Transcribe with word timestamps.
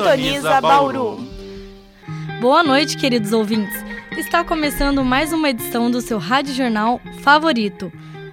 Sintoniza 0.00 0.60
Bauru. 0.62 1.20
Boa 2.40 2.62
noite, 2.62 2.96
queridos 2.96 3.34
ouvintes. 3.34 3.84
Está 4.16 4.42
começando 4.42 5.04
mais 5.04 5.30
uma 5.30 5.50
edição 5.50 5.90
do 5.90 6.00
seu 6.00 6.16
rádio 6.16 6.54
jornal 6.54 6.98
favorito, 7.20 7.92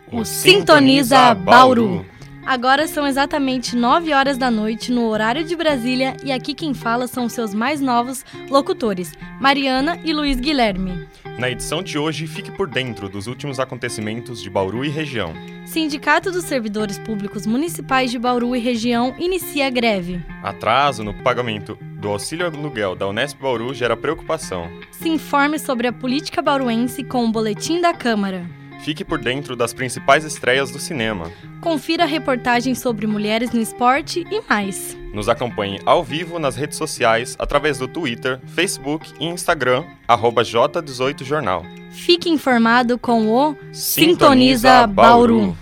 o, 0.10 0.24
Sintoniza 0.24 1.36
Bauru. 1.36 2.06
Agora 2.48 2.88
são 2.88 3.06
exatamente 3.06 3.76
9 3.76 4.14
horas 4.14 4.38
da 4.38 4.50
noite 4.50 4.90
no 4.90 5.10
horário 5.10 5.44
de 5.44 5.54
Brasília 5.54 6.16
e 6.24 6.32
aqui 6.32 6.54
quem 6.54 6.74
fala 6.74 7.06
são 7.06 7.28
seus 7.28 7.54
mais 7.54 7.82
novos 7.82 8.24
locutores, 8.50 9.12
Mariana 9.38 10.00
e 10.06 10.14
Luiz 10.14 10.40
Guilherme. 10.40 11.06
Na 11.38 11.50
edição 11.50 11.84
de 11.84 12.00
hoje, 12.00 12.26
fique 12.26 12.50
por 12.50 12.70
dentro 12.70 13.10
dos 13.10 13.28
últimos 13.28 13.60
acontecimentos 13.60 14.42
de 14.42 14.50
Bauru 14.50 14.86
e 14.86 14.88
região. 14.88 15.34
Sindicato 15.66 16.32
dos 16.32 16.46
Servidores 16.46 16.98
Públicos 16.98 17.46
Municipais 17.46 18.12
de 18.12 18.18
Bauru 18.18 18.56
e 18.56 18.60
região 18.60 19.14
inicia 19.20 19.70
greve. 19.70 20.24
Atraso 20.42 21.04
no 21.04 21.14
pagamento 21.14 21.78
do 22.00 22.08
auxílio 22.08 22.46
aluguel 22.46 22.96
da 22.96 23.10
Unesp 23.10 23.42
Bauru 23.42 23.74
gera 23.74 23.98
preocupação. 23.98 24.70
Se 24.90 25.10
informe 25.10 25.60
sobre 25.60 25.88
a 25.88 25.92
política 25.92 26.42
bauruense 26.42 27.04
com 27.04 27.26
o 27.26 27.32
boletim 27.32 27.82
da 27.82 27.94
Câmara. 27.94 28.50
Fique 28.84 29.04
por 29.04 29.20
dentro 29.20 29.56
das 29.56 29.74
principais 29.74 30.24
estreias 30.24 30.72
do 30.72 30.80
cinema. 30.80 31.32
Confira 31.62 32.06
reportagens 32.06 32.80
sobre 32.80 33.08
mulheres 33.08 33.52
no 33.52 33.62
esporte 33.62 34.26
e 34.32 34.42
mais. 34.48 34.98
Nos 35.14 35.28
acompanhe 35.28 35.80
ao 35.86 36.04
vivo 36.04 36.40
nas 36.40 36.56
redes 36.56 36.78
sociais 36.78 37.36
através 37.40 37.78
do 37.78 37.88
Twitter, 37.88 38.40
Facebook 38.48 39.12
e 39.20 39.26
Instagram, 39.26 39.84
arroba 40.08 40.44
J18jornal. 40.44 41.64
Fique 41.92 42.30
informado 42.30 42.98
com 42.98 43.28
o 43.28 43.56
Sintoniza 43.74 44.86
Bauru. 44.86 45.58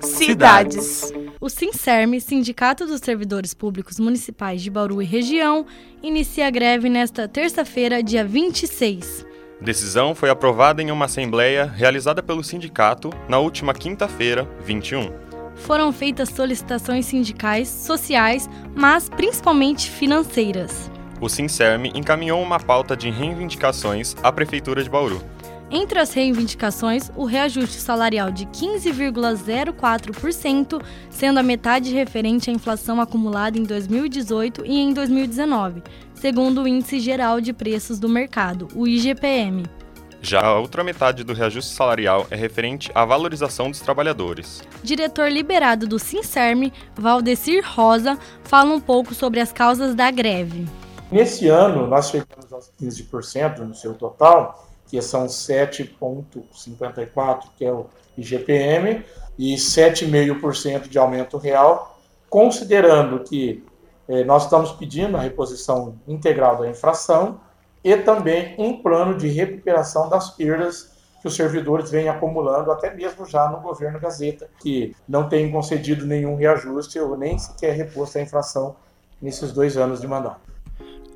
Cidades. 0.00 1.12
O 1.40 1.48
Sincerme, 1.48 2.20
Sindicato 2.20 2.84
dos 2.84 3.00
Servidores 3.00 3.54
Públicos 3.54 4.00
Municipais 4.00 4.60
de 4.60 4.70
Bauru 4.70 5.00
e 5.00 5.04
Região, 5.04 5.64
inicia 6.02 6.48
a 6.48 6.50
greve 6.50 6.88
nesta 6.88 7.28
terça-feira, 7.28 8.02
dia 8.02 8.24
26. 8.24 9.24
Decisão 9.60 10.14
foi 10.14 10.30
aprovada 10.30 10.80
em 10.80 10.92
uma 10.92 11.06
assembleia 11.06 11.66
realizada 11.66 12.22
pelo 12.22 12.44
sindicato 12.44 13.10
na 13.28 13.38
última 13.38 13.74
quinta-feira, 13.74 14.48
21. 14.64 15.10
Foram 15.56 15.92
feitas 15.92 16.28
solicitações 16.28 17.06
sindicais, 17.06 17.66
sociais, 17.68 18.48
mas 18.76 19.08
principalmente 19.08 19.90
financeiras. 19.90 20.88
O 21.20 21.28
Sincerme 21.28 21.90
encaminhou 21.92 22.40
uma 22.40 22.60
pauta 22.60 22.96
de 22.96 23.10
reivindicações 23.10 24.14
à 24.22 24.30
Prefeitura 24.30 24.84
de 24.84 24.88
Bauru. 24.88 25.20
Entre 25.70 25.98
as 25.98 26.14
reivindicações, 26.14 27.10
o 27.14 27.26
reajuste 27.26 27.78
salarial 27.78 28.30
de 28.30 28.46
15,04%, 28.46 30.82
sendo 31.10 31.38
a 31.38 31.42
metade 31.42 31.92
referente 31.92 32.48
à 32.48 32.52
inflação 32.52 33.02
acumulada 33.02 33.58
em 33.58 33.64
2018 33.64 34.64
e 34.64 34.78
em 34.78 34.94
2019, 34.94 35.82
segundo 36.20 36.62
o 36.62 36.68
Índice 36.68 36.98
Geral 36.98 37.40
de 37.40 37.52
Preços 37.52 37.98
do 37.98 38.08
Mercado, 38.08 38.66
o 38.74 38.88
IGPM. 38.88 39.64
Já 40.20 40.44
a 40.44 40.58
outra 40.58 40.82
metade 40.82 41.22
do 41.22 41.32
reajuste 41.32 41.72
salarial 41.72 42.26
é 42.28 42.34
referente 42.34 42.90
à 42.92 43.04
valorização 43.04 43.70
dos 43.70 43.78
trabalhadores. 43.78 44.60
Diretor 44.82 45.30
liberado 45.30 45.86
do 45.86 45.96
Sincerme, 45.96 46.72
Valdecir 46.96 47.64
Rosa, 47.64 48.18
fala 48.42 48.74
um 48.74 48.80
pouco 48.80 49.14
sobre 49.14 49.38
as 49.38 49.52
causas 49.52 49.94
da 49.94 50.10
greve. 50.10 50.66
Nesse 51.10 51.46
ano, 51.46 51.86
nós 51.86 52.10
chegamos 52.10 52.52
aos 52.52 52.70
15% 52.82 53.60
no 53.60 53.76
seu 53.76 53.94
total, 53.94 54.68
que 54.88 55.00
são 55.00 55.26
7,54%, 55.26 57.42
que 57.56 57.64
é 57.64 57.72
o 57.72 57.86
IGPM, 58.16 59.04
e 59.38 59.54
7,5% 59.54 60.88
de 60.88 60.98
aumento 60.98 61.38
real, 61.38 61.96
considerando 62.28 63.20
que 63.20 63.62
nós 64.24 64.44
estamos 64.44 64.72
pedindo 64.72 65.16
a 65.16 65.20
reposição 65.20 65.96
integral 66.06 66.56
da 66.58 66.68
inflação 66.68 67.40
e 67.84 67.96
também 67.96 68.54
um 68.58 68.82
plano 68.82 69.16
de 69.16 69.28
recuperação 69.28 70.08
das 70.08 70.30
perdas 70.30 70.96
que 71.20 71.28
os 71.28 71.34
servidores 71.34 71.90
vêm 71.90 72.08
acumulando, 72.08 72.70
até 72.70 72.94
mesmo 72.94 73.26
já 73.26 73.48
no 73.48 73.60
governo 73.60 73.98
Gazeta, 73.98 74.48
que 74.60 74.94
não 75.08 75.28
tem 75.28 75.50
concedido 75.50 76.06
nenhum 76.06 76.36
reajuste 76.36 76.98
ou 76.98 77.16
nem 77.16 77.38
sequer 77.38 77.74
reposto 77.74 78.18
a 78.18 78.22
inflação 78.22 78.76
nesses 79.20 79.52
dois 79.52 79.76
anos 79.76 80.00
de 80.00 80.06
mandato. 80.06 80.40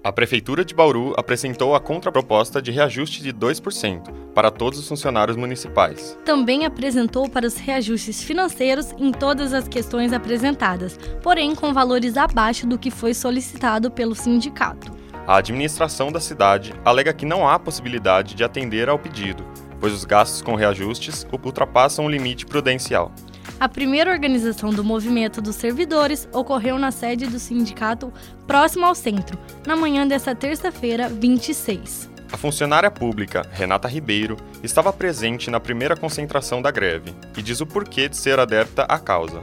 A 0.04 0.10
Prefeitura 0.10 0.64
de 0.64 0.74
Bauru 0.74 1.14
apresentou 1.16 1.76
a 1.76 1.80
contraproposta 1.80 2.60
de 2.60 2.72
reajuste 2.72 3.22
de 3.22 3.32
2% 3.32 4.12
para 4.34 4.50
todos 4.50 4.80
os 4.80 4.88
funcionários 4.88 5.36
municipais. 5.36 6.18
Também 6.24 6.66
apresentou 6.66 7.30
para 7.30 7.46
os 7.46 7.54
reajustes 7.54 8.20
financeiros 8.20 8.90
em 8.98 9.12
todas 9.12 9.54
as 9.54 9.68
questões 9.68 10.12
apresentadas, 10.12 10.98
porém 11.22 11.54
com 11.54 11.72
valores 11.72 12.16
abaixo 12.16 12.66
do 12.66 12.76
que 12.76 12.90
foi 12.90 13.14
solicitado 13.14 13.92
pelo 13.92 14.12
sindicato. 14.16 14.92
A 15.24 15.36
administração 15.36 16.10
da 16.10 16.18
cidade 16.18 16.74
alega 16.84 17.12
que 17.12 17.24
não 17.24 17.48
há 17.48 17.56
possibilidade 17.56 18.34
de 18.34 18.42
atender 18.42 18.88
ao 18.88 18.98
pedido, 18.98 19.44
pois 19.78 19.92
os 19.92 20.04
gastos 20.04 20.42
com 20.42 20.56
reajustes 20.56 21.24
ultrapassam 21.32 22.06
o 22.06 22.10
limite 22.10 22.44
prudencial. 22.44 23.12
A 23.60 23.68
primeira 23.68 24.10
organização 24.10 24.70
do 24.70 24.82
movimento 24.82 25.40
dos 25.40 25.56
servidores 25.56 26.28
ocorreu 26.32 26.78
na 26.78 26.90
sede 26.90 27.26
do 27.26 27.38
sindicato 27.38 28.12
próximo 28.46 28.86
ao 28.86 28.94
centro, 28.94 29.38
na 29.66 29.76
manhã 29.76 30.06
desta 30.06 30.34
terça-feira, 30.34 31.08
26. 31.08 32.10
A 32.32 32.36
funcionária 32.36 32.90
pública, 32.90 33.46
Renata 33.52 33.86
Ribeiro, 33.86 34.36
estava 34.62 34.92
presente 34.92 35.50
na 35.50 35.60
primeira 35.60 35.96
concentração 35.96 36.62
da 36.62 36.70
greve 36.70 37.14
e 37.36 37.42
diz 37.42 37.60
o 37.60 37.66
porquê 37.66 38.08
de 38.08 38.16
ser 38.16 38.40
adepta 38.40 38.82
à 38.84 38.98
causa. 38.98 39.42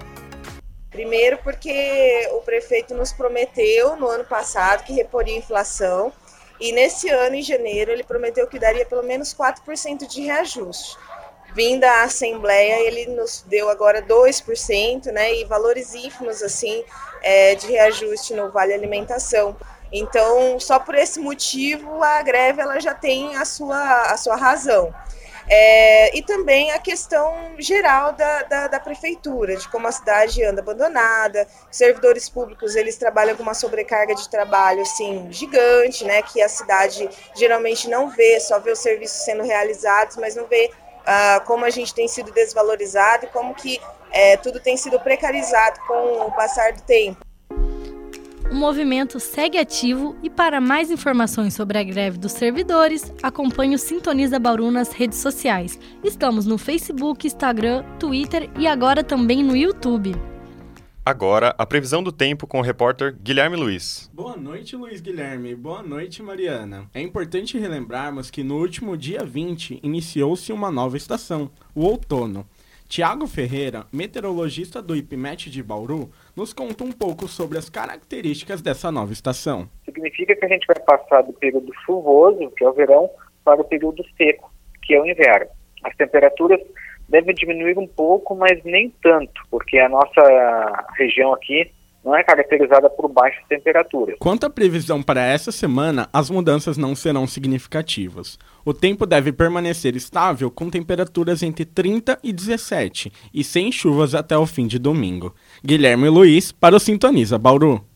Primeiro, 0.89 1.37
porque 1.37 2.27
o 2.33 2.41
prefeito 2.41 2.95
nos 2.95 3.13
prometeu 3.13 3.95
no 3.95 4.07
ano 4.07 4.25
passado 4.25 4.83
que 4.83 4.91
reporia 4.91 5.35
a 5.35 5.37
inflação, 5.37 6.11
e 6.59 6.73
nesse 6.73 7.07
ano, 7.09 7.35
em 7.35 7.41
janeiro, 7.41 7.89
ele 7.89 8.03
prometeu 8.03 8.45
que 8.47 8.59
daria 8.59 8.85
pelo 8.85 9.03
menos 9.03 9.33
4% 9.33 10.05
de 10.05 10.21
reajuste 10.23 10.97
vinda 11.53 11.89
à 11.89 12.03
Assembleia, 12.03 12.79
ele 12.81 13.07
nos 13.07 13.43
deu 13.47 13.69
agora 13.69 14.01
2%, 14.01 15.11
né, 15.11 15.35
e 15.35 15.45
valores 15.45 15.93
ínfimos, 15.93 16.41
assim, 16.41 16.83
é, 17.21 17.55
de 17.55 17.67
reajuste 17.67 18.33
no 18.33 18.51
Vale 18.51 18.73
Alimentação. 18.73 19.55
Então, 19.91 20.59
só 20.59 20.79
por 20.79 20.95
esse 20.95 21.19
motivo, 21.19 22.03
a 22.03 22.21
greve 22.21 22.61
ela 22.61 22.79
já 22.79 22.93
tem 22.93 23.35
a 23.35 23.45
sua, 23.45 24.01
a 24.11 24.17
sua 24.17 24.35
razão. 24.35 24.93
É, 25.51 26.15
e 26.15 26.21
também 26.21 26.71
a 26.71 26.77
questão 26.77 27.55
geral 27.57 28.13
da, 28.13 28.43
da, 28.43 28.67
da, 28.67 28.79
prefeitura, 28.79 29.55
de 29.55 29.67
como 29.69 29.87
a 29.87 29.91
cidade 29.91 30.43
anda 30.43 30.61
abandonada, 30.61 31.47
servidores 31.71 32.29
públicos 32.29 32.75
eles 32.75 32.97
trabalham 32.97 33.35
com 33.35 33.41
uma 33.41 33.55
sobrecarga 33.55 34.13
de 34.13 34.29
trabalho 34.29 34.83
assim 34.83 35.27
gigante, 35.31 36.05
né, 36.05 36.21
que 36.21 36.39
a 36.39 36.47
cidade 36.47 37.09
geralmente 37.35 37.89
não 37.89 38.11
vê, 38.11 38.39
só 38.39 38.59
vê 38.59 38.71
os 38.71 38.79
serviços 38.79 39.23
sendo 39.23 39.41
realizados, 39.41 40.17
mas 40.17 40.35
não 40.35 40.45
vê 40.45 40.69
uh, 41.01 41.45
como 41.45 41.65
a 41.65 41.69
gente 41.69 41.93
tem 41.93 42.07
sido 42.07 42.31
desvalorizado 42.31 43.25
e 43.25 43.27
como 43.29 43.53
que 43.53 43.79
é, 44.11 44.37
tudo 44.37 44.59
tem 44.59 44.77
sido 44.77 44.99
precarizado 44.99 45.79
com 45.87 46.27
o 46.27 46.31
passar 46.31 46.73
do 46.73 46.81
tempo. 46.81 47.19
O 48.51 48.55
movimento 48.55 49.19
segue 49.19 49.59
ativo 49.59 50.15
e 50.23 50.29
para 50.29 50.59
mais 50.59 50.89
informações 50.89 51.53
sobre 51.53 51.77
a 51.77 51.83
greve 51.83 52.17
dos 52.17 52.31
servidores, 52.31 53.13
acompanhe 53.21 53.75
o 53.75 53.79
Sintoniza 53.79 54.39
Bauru 54.39 54.71
nas 54.71 54.91
redes 54.91 55.19
sociais. 55.19 55.77
Estamos 56.03 56.47
no 56.47 56.57
Facebook, 56.57 57.27
Instagram, 57.27 57.83
Twitter 57.99 58.49
e 58.57 58.65
agora 58.65 59.03
também 59.03 59.43
no 59.43 59.55
YouTube. 59.55 60.15
Agora, 61.05 61.55
a 61.57 61.65
previsão 61.65 62.03
do 62.03 62.11
tempo 62.11 62.45
com 62.45 62.59
o 62.59 62.61
repórter 62.61 63.15
Guilherme 63.19 63.55
Luiz. 63.55 64.09
Boa 64.13 64.35
noite, 64.35 64.75
Luiz 64.75 65.01
Guilherme. 65.01 65.55
Boa 65.55 65.81
noite, 65.81 66.21
Mariana. 66.21 66.87
É 66.93 67.01
importante 67.01 67.57
relembrarmos 67.57 68.29
que 68.29 68.43
no 68.43 68.59
último 68.59 68.95
dia 68.97 69.23
20 69.23 69.79
iniciou-se 69.81 70.51
uma 70.51 70.69
nova 70.69 70.97
estação, 70.97 71.49
o 71.73 71.85
outono. 71.85 72.45
Tiago 72.87 73.27
Ferreira, 73.27 73.85
meteorologista 73.93 74.81
do 74.81 74.95
IPMET 74.95 75.49
de 75.49 75.61
Bauru, 75.63 76.09
nos 76.35 76.53
conta 76.53 76.83
um 76.83 76.91
pouco 76.91 77.27
sobre 77.27 77.57
as 77.57 77.69
características 77.69 78.61
dessa 78.61 78.91
nova 78.91 79.13
estação. 79.13 79.69
Significa 79.85 80.35
que 80.35 80.45
a 80.45 80.49
gente 80.49 80.65
vai 80.67 80.79
passar 80.79 81.21
do 81.21 81.33
período 81.33 81.71
chuvoso, 81.85 82.51
que 82.57 82.63
é 82.63 82.69
o 82.69 82.73
verão, 82.73 83.09
para 83.43 83.61
o 83.61 83.63
período 83.63 84.03
seco, 84.17 84.51
que 84.83 84.93
é 84.95 85.01
o 85.01 85.05
inverno. 85.05 85.49
As 85.83 85.95
temperaturas 85.95 86.59
deve 87.09 87.33
diminuir 87.33 87.77
um 87.77 87.87
pouco, 87.87 88.35
mas 88.35 88.63
nem 88.63 88.93
tanto, 89.01 89.41
porque 89.49 89.77
a 89.79 89.89
nossa 89.89 90.85
região 90.97 91.33
aqui 91.33 91.71
não 92.03 92.15
é 92.15 92.23
caracterizada 92.23 92.89
por 92.89 93.09
baixas 93.09 93.43
temperaturas. 93.47 94.15
Quanto 94.19 94.45
à 94.45 94.49
previsão 94.49 95.03
para 95.03 95.25
essa 95.25 95.51
semana, 95.51 96.07
as 96.13 96.29
mudanças 96.29 96.77
não 96.77 96.95
serão 96.95 97.27
significativas. 97.27 98.37
O 98.63 98.73
tempo 98.73 99.05
deve 99.05 99.33
permanecer 99.33 99.95
estável 99.95 100.49
com 100.49 100.69
temperaturas 100.69 101.43
entre 101.43 101.65
30 101.65 102.17
e 102.23 102.31
17 102.31 103.11
e 103.33 103.43
sem 103.43 103.71
chuvas 103.71 104.15
até 104.15 104.37
o 104.37 104.45
fim 104.45 104.65
de 104.65 104.79
domingo. 104.79 105.35
Guilherme 105.63 106.07
Luiz 106.07 106.51
para 106.51 106.75
o 106.75 106.79
Sintoniza 106.79 107.37
Bauru. 107.37 107.88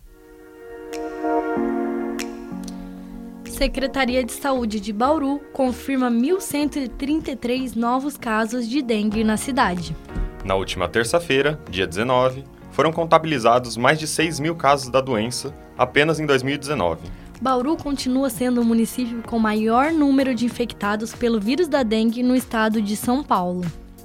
Secretaria 3.54 4.24
de 4.24 4.32
Saúde 4.32 4.80
de 4.80 4.92
Bauru 4.92 5.40
confirma 5.54 6.10
1.133 6.10 7.76
novos 7.76 8.18
casos 8.18 8.68
de 8.68 8.82
dengue 8.82 9.24
na 9.24 9.38
cidade. 9.38 9.96
Na 10.44 10.56
última 10.56 10.90
terça-feira, 10.90 11.62
dia 11.70 11.86
19, 11.86 12.44
foram 12.72 12.92
contabilizados 12.92 13.78
mais 13.78 14.00
de 14.00 14.08
6 14.08 14.40
mil 14.40 14.56
casos 14.56 14.90
da 14.90 15.00
doença 15.00 15.56
apenas 15.78 16.20
em 16.20 16.26
2019. 16.26 17.02
Bauru 17.40 17.78
continua 17.78 18.28
sendo 18.32 18.60
o 18.60 18.66
município 18.66 19.22
com 19.22 19.38
maior 19.38 19.92
número 19.92 20.34
de 20.34 20.46
infectados 20.46 21.14
pelo 21.14 21.40
vírus 21.40 21.68
da 21.68 21.84
dengue 21.84 22.24
no 22.24 22.36
estado 22.36 22.82
de 22.82 22.96
São 22.96 23.24
Paulo. 23.24 23.62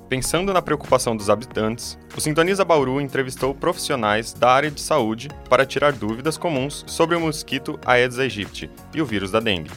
Pensando 0.08 0.54
na 0.54 0.62
preocupação 0.62 1.14
dos 1.14 1.28
habitantes, 1.28 1.98
o 2.16 2.20
Sintoniza 2.20 2.64
Bauru 2.64 2.98
entrevistou 2.98 3.54
profissionais 3.54 4.32
da 4.32 4.50
área 4.50 4.70
de 4.70 4.80
saúde 4.80 5.28
para 5.50 5.66
tirar 5.66 5.92
dúvidas 5.92 6.38
comuns 6.38 6.82
sobre 6.86 7.14
o 7.14 7.20
mosquito 7.20 7.78
Aedes 7.84 8.18
aegypti 8.18 8.70
e 8.94 9.02
o 9.02 9.04
vírus 9.04 9.30
da 9.30 9.38
dengue. 9.38 9.70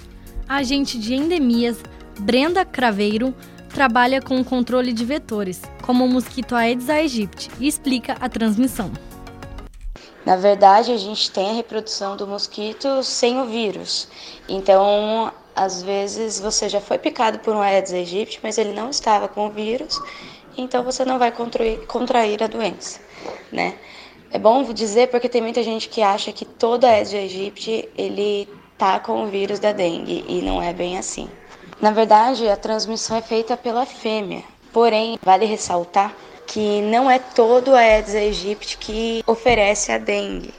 A 0.48 0.56
agente 0.56 0.98
de 0.98 1.16
endemias, 1.16 1.84
Brenda 2.18 2.64
Craveiro, 2.64 3.36
trabalha 3.74 4.22
com 4.22 4.40
o 4.40 4.46
controle 4.46 4.94
de 4.94 5.04
vetores, 5.04 5.62
como 5.82 6.06
o 6.06 6.10
mosquito 6.10 6.56
Aedes 6.56 6.90
aegypti, 6.90 7.52
e 7.60 7.68
explica 7.68 8.16
a 8.22 8.30
transmissão. 8.30 8.90
Na 10.26 10.38
verdade, 10.38 10.94
a 10.94 10.98
gente 10.98 11.30
tem 11.30 11.50
a 11.50 11.54
reprodução 11.54 12.16
do 12.16 12.26
mosquito 12.26 13.04
sem 13.04 13.42
o 13.42 13.48
vírus. 13.48 14.08
Então, 14.48 15.32
às 15.56 15.82
vezes 15.84 16.40
você 16.40 16.70
já 16.70 16.80
foi 16.80 16.98
picado 16.98 17.40
por 17.40 17.56
um 17.56 17.62
Aedes 17.62 17.94
aegypti, 17.94 18.40
mas 18.42 18.58
ele 18.58 18.74
não 18.74 18.90
estava 18.90 19.28
com 19.28 19.48
o 19.48 19.50
vírus, 19.50 20.02
então 20.58 20.84
você 20.84 21.06
não 21.06 21.20
vai 21.20 21.32
contrair, 21.32 22.44
a 22.44 22.48
doença, 22.48 23.00
né? 23.52 23.76
É 24.32 24.40
bom 24.40 24.64
dizer 24.72 25.10
porque 25.10 25.28
tem 25.28 25.42
muita 25.42 25.62
gente 25.62 25.90
que 25.90 26.02
acha 26.02 26.32
que 26.32 26.46
todo 26.46 26.86
Aedes 26.86 27.14
aegypti 27.14 27.90
ele 27.98 28.48
tá 28.78 29.00
com 29.00 29.24
o 29.24 29.28
vírus 29.28 29.60
da 29.60 29.72
dengue 29.72 30.24
e 30.28 30.42
não 30.42 30.62
é 30.62 30.74
bem 30.74 30.98
assim. 30.98 31.30
Na 31.82 31.92
verdade, 31.92 32.48
a 32.48 32.56
transmissão 32.56 33.18
é 33.18 33.22
feita 33.22 33.58
pela 33.58 33.86
fêmea. 33.86 34.44
Porém, 34.72 35.20
vale 35.22 35.46
ressaltar 35.46 36.16
que 36.48 36.82
não 36.82 37.10
é 37.10 37.20
todo 37.20 37.76
Aedes 37.76 38.16
aegypti 38.16 38.78
que 38.78 39.24
oferece 39.26 39.92
a 39.92 39.98
dengue. 39.98 40.54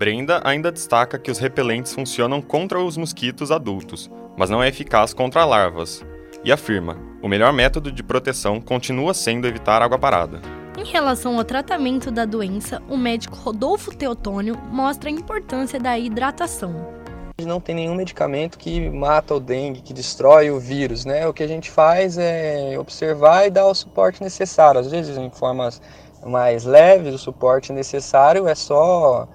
Brenda 0.00 0.40
ainda 0.44 0.72
destaca 0.72 1.18
que 1.18 1.30
os 1.30 1.36
repelentes 1.36 1.92
funcionam 1.92 2.40
contra 2.40 2.80
os 2.80 2.96
mosquitos 2.96 3.50
adultos, 3.50 4.10
mas 4.34 4.48
não 4.48 4.62
é 4.62 4.68
eficaz 4.68 5.12
contra 5.12 5.44
larvas, 5.44 6.02
e 6.42 6.50
afirma: 6.50 6.96
o 7.22 7.28
melhor 7.28 7.52
método 7.52 7.92
de 7.92 8.02
proteção 8.02 8.62
continua 8.62 9.12
sendo 9.12 9.46
evitar 9.46 9.82
água 9.82 9.98
parada. 9.98 10.40
Em 10.78 10.86
relação 10.86 11.36
ao 11.36 11.44
tratamento 11.44 12.10
da 12.10 12.24
doença, 12.24 12.80
o 12.88 12.96
médico 12.96 13.36
Rodolfo 13.36 13.94
Teotônio 13.94 14.56
mostra 14.70 15.10
a 15.10 15.12
importância 15.12 15.78
da 15.78 15.98
hidratação. 15.98 16.94
Não 17.38 17.60
tem 17.60 17.74
nenhum 17.74 17.94
medicamento 17.94 18.56
que 18.56 18.88
mata 18.88 19.34
o 19.34 19.40
dengue, 19.40 19.82
que 19.82 19.92
destrói 19.92 20.50
o 20.50 20.58
vírus, 20.58 21.04
né? 21.04 21.28
O 21.28 21.34
que 21.34 21.42
a 21.42 21.46
gente 21.46 21.70
faz 21.70 22.16
é 22.16 22.74
observar 22.78 23.46
e 23.46 23.50
dar 23.50 23.66
o 23.66 23.74
suporte 23.74 24.22
necessário. 24.22 24.80
Às 24.80 24.90
vezes, 24.90 25.18
em 25.18 25.28
formas 25.28 25.78
mais 26.24 26.64
leves, 26.64 27.14
o 27.14 27.18
suporte 27.18 27.70
necessário 27.70 28.48
é 28.48 28.54
só 28.54 29.28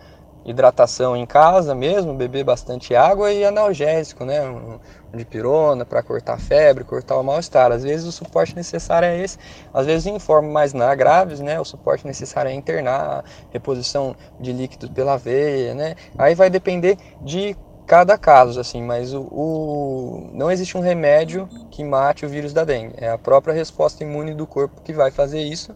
hidratação 0.46 1.18
em 1.18 1.26
casa 1.26 1.74
mesmo, 1.74 2.14
beber 2.14 2.44
bastante 2.44 2.96
água 2.96 3.34
e 3.34 3.44
analgésico, 3.44 4.24
né? 4.24 4.42
Um, 4.48 4.80
de 5.16 5.24
pirona 5.24 5.86
para 5.86 6.04
cortar 6.04 6.38
febre, 6.40 6.84
cortar 6.84 7.18
o 7.18 7.24
mal-estar. 7.24 7.72
Às 7.72 7.84
vezes 7.84 8.06
o 8.06 8.12
suporte 8.12 8.56
necessário 8.56 9.08
é 9.08 9.18
esse, 9.18 9.38
às 9.74 9.86
vezes 9.86 10.06
em 10.06 10.20
forma 10.20 10.50
mais 10.50 10.74
graves, 10.74 11.40
né? 11.40 11.60
O 11.60 11.66
suporte 11.66 12.06
necessário 12.06 12.50
é 12.50 12.54
internar, 12.54 13.24
reposição 13.52 14.16
de 14.40 14.52
líquidos 14.52 14.90
pela 14.90 15.18
veia, 15.18 15.74
né? 15.74 15.96
Aí 16.18 16.36
vai 16.36 16.50
depender 16.50 16.98
de 17.22 17.56
cada 17.86 18.18
caso, 18.18 18.60
assim, 18.60 18.82
mas 18.82 19.14
o, 19.14 19.22
o, 19.22 20.30
não 20.34 20.52
existe 20.52 20.78
um 20.78 20.82
remédio 20.82 21.48
que 21.70 21.84
mate 21.84 22.26
o 22.26 22.30
vírus 22.30 22.52
da 22.52 22.64
dengue. 22.64 22.96
É 22.98 23.10
a 23.10 23.18
própria 23.18 23.54
resposta 23.54 24.04
imune 24.04 24.34
do 24.34 24.48
corpo 24.48 24.82
que 24.82 24.92
vai 24.92 25.12
fazer 25.12 25.42
isso. 25.42 25.74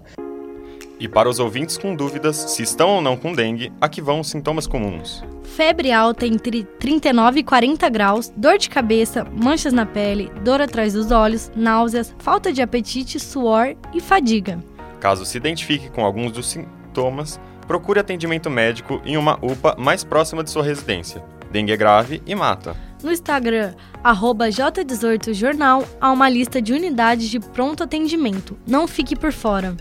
E 1.00 1.08
para 1.08 1.30
os 1.30 1.40
ouvintes 1.40 1.78
com 1.78 1.96
dúvidas 1.96 2.36
se 2.36 2.62
estão 2.62 2.90
ou 2.90 3.02
não 3.02 3.16
com 3.16 3.32
dengue, 3.32 3.72
aqui 3.80 4.02
vão 4.02 4.20
os 4.20 4.30
sintomas 4.30 4.68
comuns. 4.68 5.24
Febre 5.44 5.92
alta 5.92 6.26
entre 6.26 6.64
39 6.64 7.40
e 7.40 7.44
40 7.44 7.90
graus, 7.90 8.32
dor 8.36 8.58
de 8.58 8.70
cabeça, 8.70 9.26
manchas 9.32 9.72
na 9.72 9.86
pele, 9.86 10.30
dor 10.44 10.62
atrás 10.62 10.94
dos 10.94 11.10
olhos, 11.12 11.50
náuseas, 11.56 12.14
falta 12.20 12.52
de 12.52 12.62
apetite, 12.62 13.20
suor 13.20 13.76
e 13.94 14.02
fadiga. 14.02 14.60
Caso 15.00 15.26
se 15.26 15.38
identifique 15.38 15.90
com 15.90 16.04
alguns 16.04 16.34
dos 16.34 16.50
sintomas, 16.50 17.40
procure 17.66 18.00
atendimento 18.00 18.50
médico 18.50 19.02
em 19.06 19.16
uma 19.16 19.40
UPA 19.42 19.76
mais 19.80 20.04
próxima 20.04 20.44
de 20.44 20.52
sua 20.52 20.64
residência. 20.64 21.24
Dengue 21.50 21.72
é 21.72 21.78
grave 21.78 22.22
e 22.26 22.36
mata. 22.36 22.76
No 23.02 23.12
Instagram, 23.12 23.74
J18Jornal, 24.04 25.86
há 26.02 26.12
uma 26.12 26.30
lista 26.30 26.62
de 26.62 26.74
unidades 26.74 27.30
de 27.30 27.40
pronto 27.40 27.84
atendimento. 27.84 28.58
Não 28.68 28.88
fique 28.88 29.16
por 29.16 29.32
fora. 29.32 29.76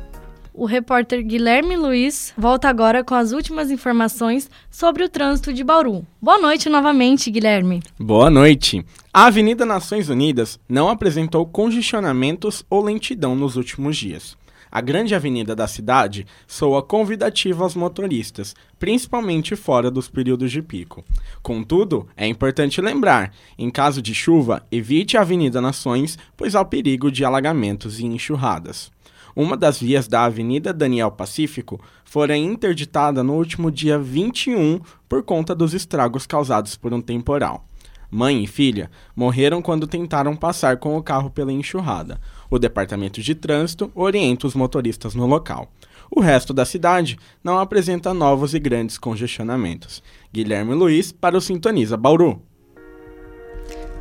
O 0.58 0.64
repórter 0.64 1.22
Guilherme 1.22 1.76
Luiz 1.76 2.34
volta 2.36 2.68
agora 2.68 3.04
com 3.04 3.14
as 3.14 3.30
últimas 3.30 3.70
informações 3.70 4.50
sobre 4.68 5.04
o 5.04 5.08
trânsito 5.08 5.52
de 5.52 5.62
Bauru. 5.62 6.04
Boa 6.20 6.36
noite 6.36 6.68
novamente, 6.68 7.30
Guilherme. 7.30 7.80
Boa 7.96 8.28
noite. 8.28 8.84
A 9.14 9.26
Avenida 9.26 9.64
Nações 9.64 10.08
Unidas 10.08 10.58
não 10.68 10.88
apresentou 10.88 11.46
congestionamentos 11.46 12.66
ou 12.68 12.82
lentidão 12.82 13.36
nos 13.36 13.54
últimos 13.54 13.96
dias. 13.96 14.36
A 14.68 14.80
grande 14.80 15.14
avenida 15.14 15.54
da 15.54 15.68
cidade 15.68 16.26
soa 16.46 16.82
convidativa 16.82 17.62
aos 17.62 17.76
motoristas, 17.76 18.54
principalmente 18.80 19.54
fora 19.54 19.92
dos 19.92 20.08
períodos 20.08 20.50
de 20.50 20.60
pico. 20.60 21.04
Contudo, 21.40 22.08
é 22.16 22.26
importante 22.26 22.80
lembrar: 22.80 23.32
em 23.56 23.70
caso 23.70 24.02
de 24.02 24.12
chuva, 24.12 24.66
evite 24.72 25.16
a 25.16 25.20
Avenida 25.20 25.60
Nações, 25.60 26.18
pois 26.36 26.56
há 26.56 26.60
o 26.60 26.66
perigo 26.66 27.12
de 27.12 27.24
alagamentos 27.24 28.00
e 28.00 28.06
enxurradas. 28.06 28.90
Uma 29.38 29.56
das 29.56 29.78
vias 29.78 30.08
da 30.08 30.24
Avenida 30.24 30.72
Daniel 30.72 31.12
Pacífico 31.12 31.80
fora 32.04 32.36
interditada 32.36 33.22
no 33.22 33.34
último 33.34 33.70
dia 33.70 33.96
21 33.96 34.80
por 35.08 35.22
conta 35.22 35.54
dos 35.54 35.74
estragos 35.74 36.26
causados 36.26 36.74
por 36.74 36.92
um 36.92 37.00
temporal. 37.00 37.64
Mãe 38.10 38.42
e 38.42 38.48
filha 38.48 38.90
morreram 39.14 39.62
quando 39.62 39.86
tentaram 39.86 40.34
passar 40.34 40.78
com 40.78 40.96
o 40.96 41.02
carro 41.04 41.30
pela 41.30 41.52
enxurrada. 41.52 42.20
O 42.50 42.58
Departamento 42.58 43.22
de 43.22 43.32
Trânsito 43.32 43.92
orienta 43.94 44.44
os 44.44 44.56
motoristas 44.56 45.14
no 45.14 45.24
local. 45.24 45.70
O 46.10 46.18
resto 46.18 46.52
da 46.52 46.64
cidade 46.64 47.16
não 47.44 47.60
apresenta 47.60 48.12
novos 48.12 48.54
e 48.54 48.58
grandes 48.58 48.98
congestionamentos. 48.98 50.02
Guilherme 50.32 50.74
Luiz 50.74 51.12
para 51.12 51.38
o 51.38 51.40
Sintoniza 51.40 51.96
Bauru. 51.96 52.42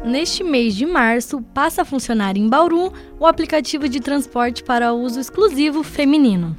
Neste 0.08 0.42
mês 0.42 0.74
de 0.74 0.86
março, 0.86 1.42
passa 1.54 1.82
a 1.82 1.86
funcionar 1.86 2.38
em 2.38 2.48
Bauru 2.48 2.94
o 3.20 3.28
aplicativo 3.28 3.90
de 3.90 4.00
transporte 4.00 4.64
para 4.64 4.94
uso 4.94 5.20
exclusivo 5.20 5.84
feminino. 5.84 6.56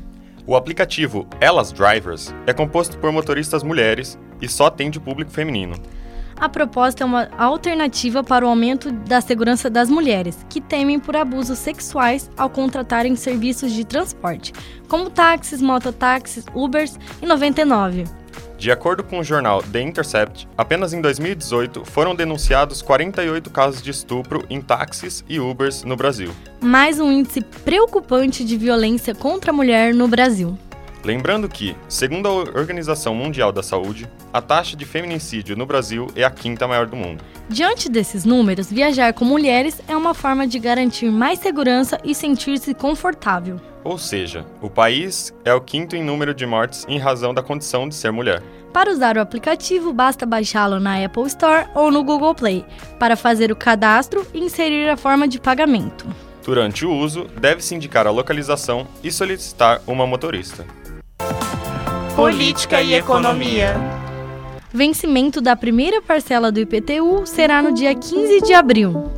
O 0.46 0.54
aplicativo 0.54 1.26
Elas 1.40 1.72
Drivers 1.72 2.34
é 2.46 2.52
composto 2.52 2.98
por 2.98 3.10
motoristas 3.10 3.62
mulheres 3.62 4.18
e 4.38 4.46
só 4.46 4.66
atende 4.66 5.00
público 5.00 5.30
feminino. 5.30 5.76
A 6.36 6.46
proposta 6.46 7.02
é 7.02 7.06
uma 7.06 7.30
alternativa 7.38 8.22
para 8.22 8.44
o 8.44 8.48
aumento 8.50 8.92
da 8.92 9.18
segurança 9.22 9.70
das 9.70 9.88
mulheres, 9.88 10.44
que 10.50 10.60
temem 10.60 11.00
por 11.00 11.16
abusos 11.16 11.58
sexuais 11.58 12.30
ao 12.36 12.50
contratarem 12.50 13.16
serviços 13.16 13.72
de 13.72 13.82
transporte, 13.82 14.52
como 14.88 15.08
táxis, 15.08 15.62
mototáxis, 15.62 16.44
Ubers 16.54 16.98
e 17.22 17.24
99. 17.24 18.04
De 18.58 18.72
acordo 18.72 19.04
com 19.04 19.20
o 19.20 19.24
jornal 19.24 19.62
The 19.62 19.80
Intercept, 19.80 20.48
apenas 20.58 20.92
em 20.92 21.00
2018 21.00 21.84
foram 21.84 22.12
denunciados 22.12 22.82
48 22.82 23.50
casos 23.50 23.80
de 23.80 23.92
estupro 23.92 24.44
em 24.50 24.60
táxis 24.60 25.24
e 25.28 25.38
Ubers 25.38 25.84
no 25.84 25.94
Brasil. 25.94 26.32
Mais 26.60 26.98
um 26.98 27.12
índice 27.12 27.40
preocupante 27.40 28.44
de 28.44 28.56
violência 28.56 29.14
contra 29.14 29.52
a 29.52 29.54
mulher 29.54 29.94
no 29.94 30.08
Brasil. 30.08 30.58
Lembrando 31.04 31.48
que, 31.48 31.76
segundo 31.88 32.26
a 32.26 32.32
Organização 32.32 33.14
Mundial 33.14 33.52
da 33.52 33.62
Saúde, 33.62 34.08
a 34.32 34.42
taxa 34.42 34.76
de 34.76 34.84
feminicídio 34.84 35.56
no 35.56 35.64
Brasil 35.64 36.08
é 36.16 36.24
a 36.24 36.30
quinta 36.30 36.66
maior 36.66 36.86
do 36.86 36.96
mundo. 36.96 37.22
Diante 37.48 37.88
desses 37.88 38.24
números, 38.24 38.70
viajar 38.70 39.12
com 39.12 39.24
mulheres 39.24 39.80
é 39.86 39.96
uma 39.96 40.12
forma 40.12 40.46
de 40.46 40.58
garantir 40.58 41.10
mais 41.10 41.38
segurança 41.38 41.98
e 42.04 42.14
sentir-se 42.14 42.74
confortável. 42.74 43.60
Ou 43.84 43.96
seja, 43.96 44.44
o 44.60 44.68
país 44.68 45.32
é 45.44 45.54
o 45.54 45.60
quinto 45.60 45.94
em 45.94 46.02
número 46.02 46.34
de 46.34 46.44
mortes 46.44 46.84
em 46.88 46.98
razão 46.98 47.32
da 47.32 47.42
condição 47.42 47.88
de 47.88 47.94
ser 47.94 48.10
mulher. 48.10 48.42
Para 48.72 48.90
usar 48.90 49.16
o 49.16 49.20
aplicativo, 49.20 49.92
basta 49.92 50.26
baixá-lo 50.26 50.78
na 50.78 51.02
Apple 51.02 51.26
Store 51.26 51.68
ou 51.74 51.90
no 51.90 52.04
Google 52.04 52.34
Play, 52.34 52.66
para 52.98 53.16
fazer 53.16 53.50
o 53.50 53.56
cadastro 53.56 54.26
e 54.34 54.40
inserir 54.40 54.88
a 54.88 54.96
forma 54.96 55.26
de 55.26 55.40
pagamento. 55.40 56.06
Durante 56.44 56.84
o 56.84 56.92
uso, 56.92 57.26
deve-se 57.40 57.74
indicar 57.74 58.06
a 58.06 58.10
localização 58.10 58.86
e 59.02 59.12
solicitar 59.12 59.80
uma 59.86 60.06
motorista. 60.06 60.66
Política 62.18 62.82
e 62.82 62.94
Economia. 62.94 63.76
Vencimento 64.74 65.40
da 65.40 65.54
primeira 65.54 66.02
parcela 66.02 66.50
do 66.50 66.58
IPTU 66.58 67.24
será 67.24 67.62
no 67.62 67.72
dia 67.72 67.94
15 67.94 68.40
de 68.40 68.52
abril. 68.52 69.08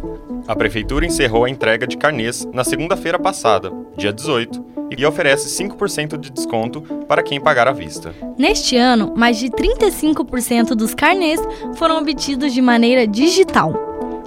A 0.46 0.54
Prefeitura 0.54 1.06
encerrou 1.06 1.46
a 1.46 1.48
entrega 1.48 1.86
de 1.86 1.96
carnês 1.96 2.46
na 2.52 2.62
segunda-feira 2.62 3.18
passada, 3.18 3.72
dia 3.96 4.12
18, 4.12 4.62
e 4.98 5.06
oferece 5.06 5.48
5% 5.64 6.18
de 6.18 6.30
desconto 6.30 6.82
para 7.08 7.22
quem 7.22 7.40
pagar 7.40 7.68
à 7.68 7.72
vista. 7.72 8.14
Neste 8.36 8.76
ano, 8.76 9.14
mais 9.16 9.38
de 9.38 9.48
35% 9.48 10.74
dos 10.74 10.94
carnês 10.94 11.40
foram 11.76 11.96
obtidos 11.96 12.52
de 12.52 12.60
maneira 12.60 13.06
digital. 13.06 13.72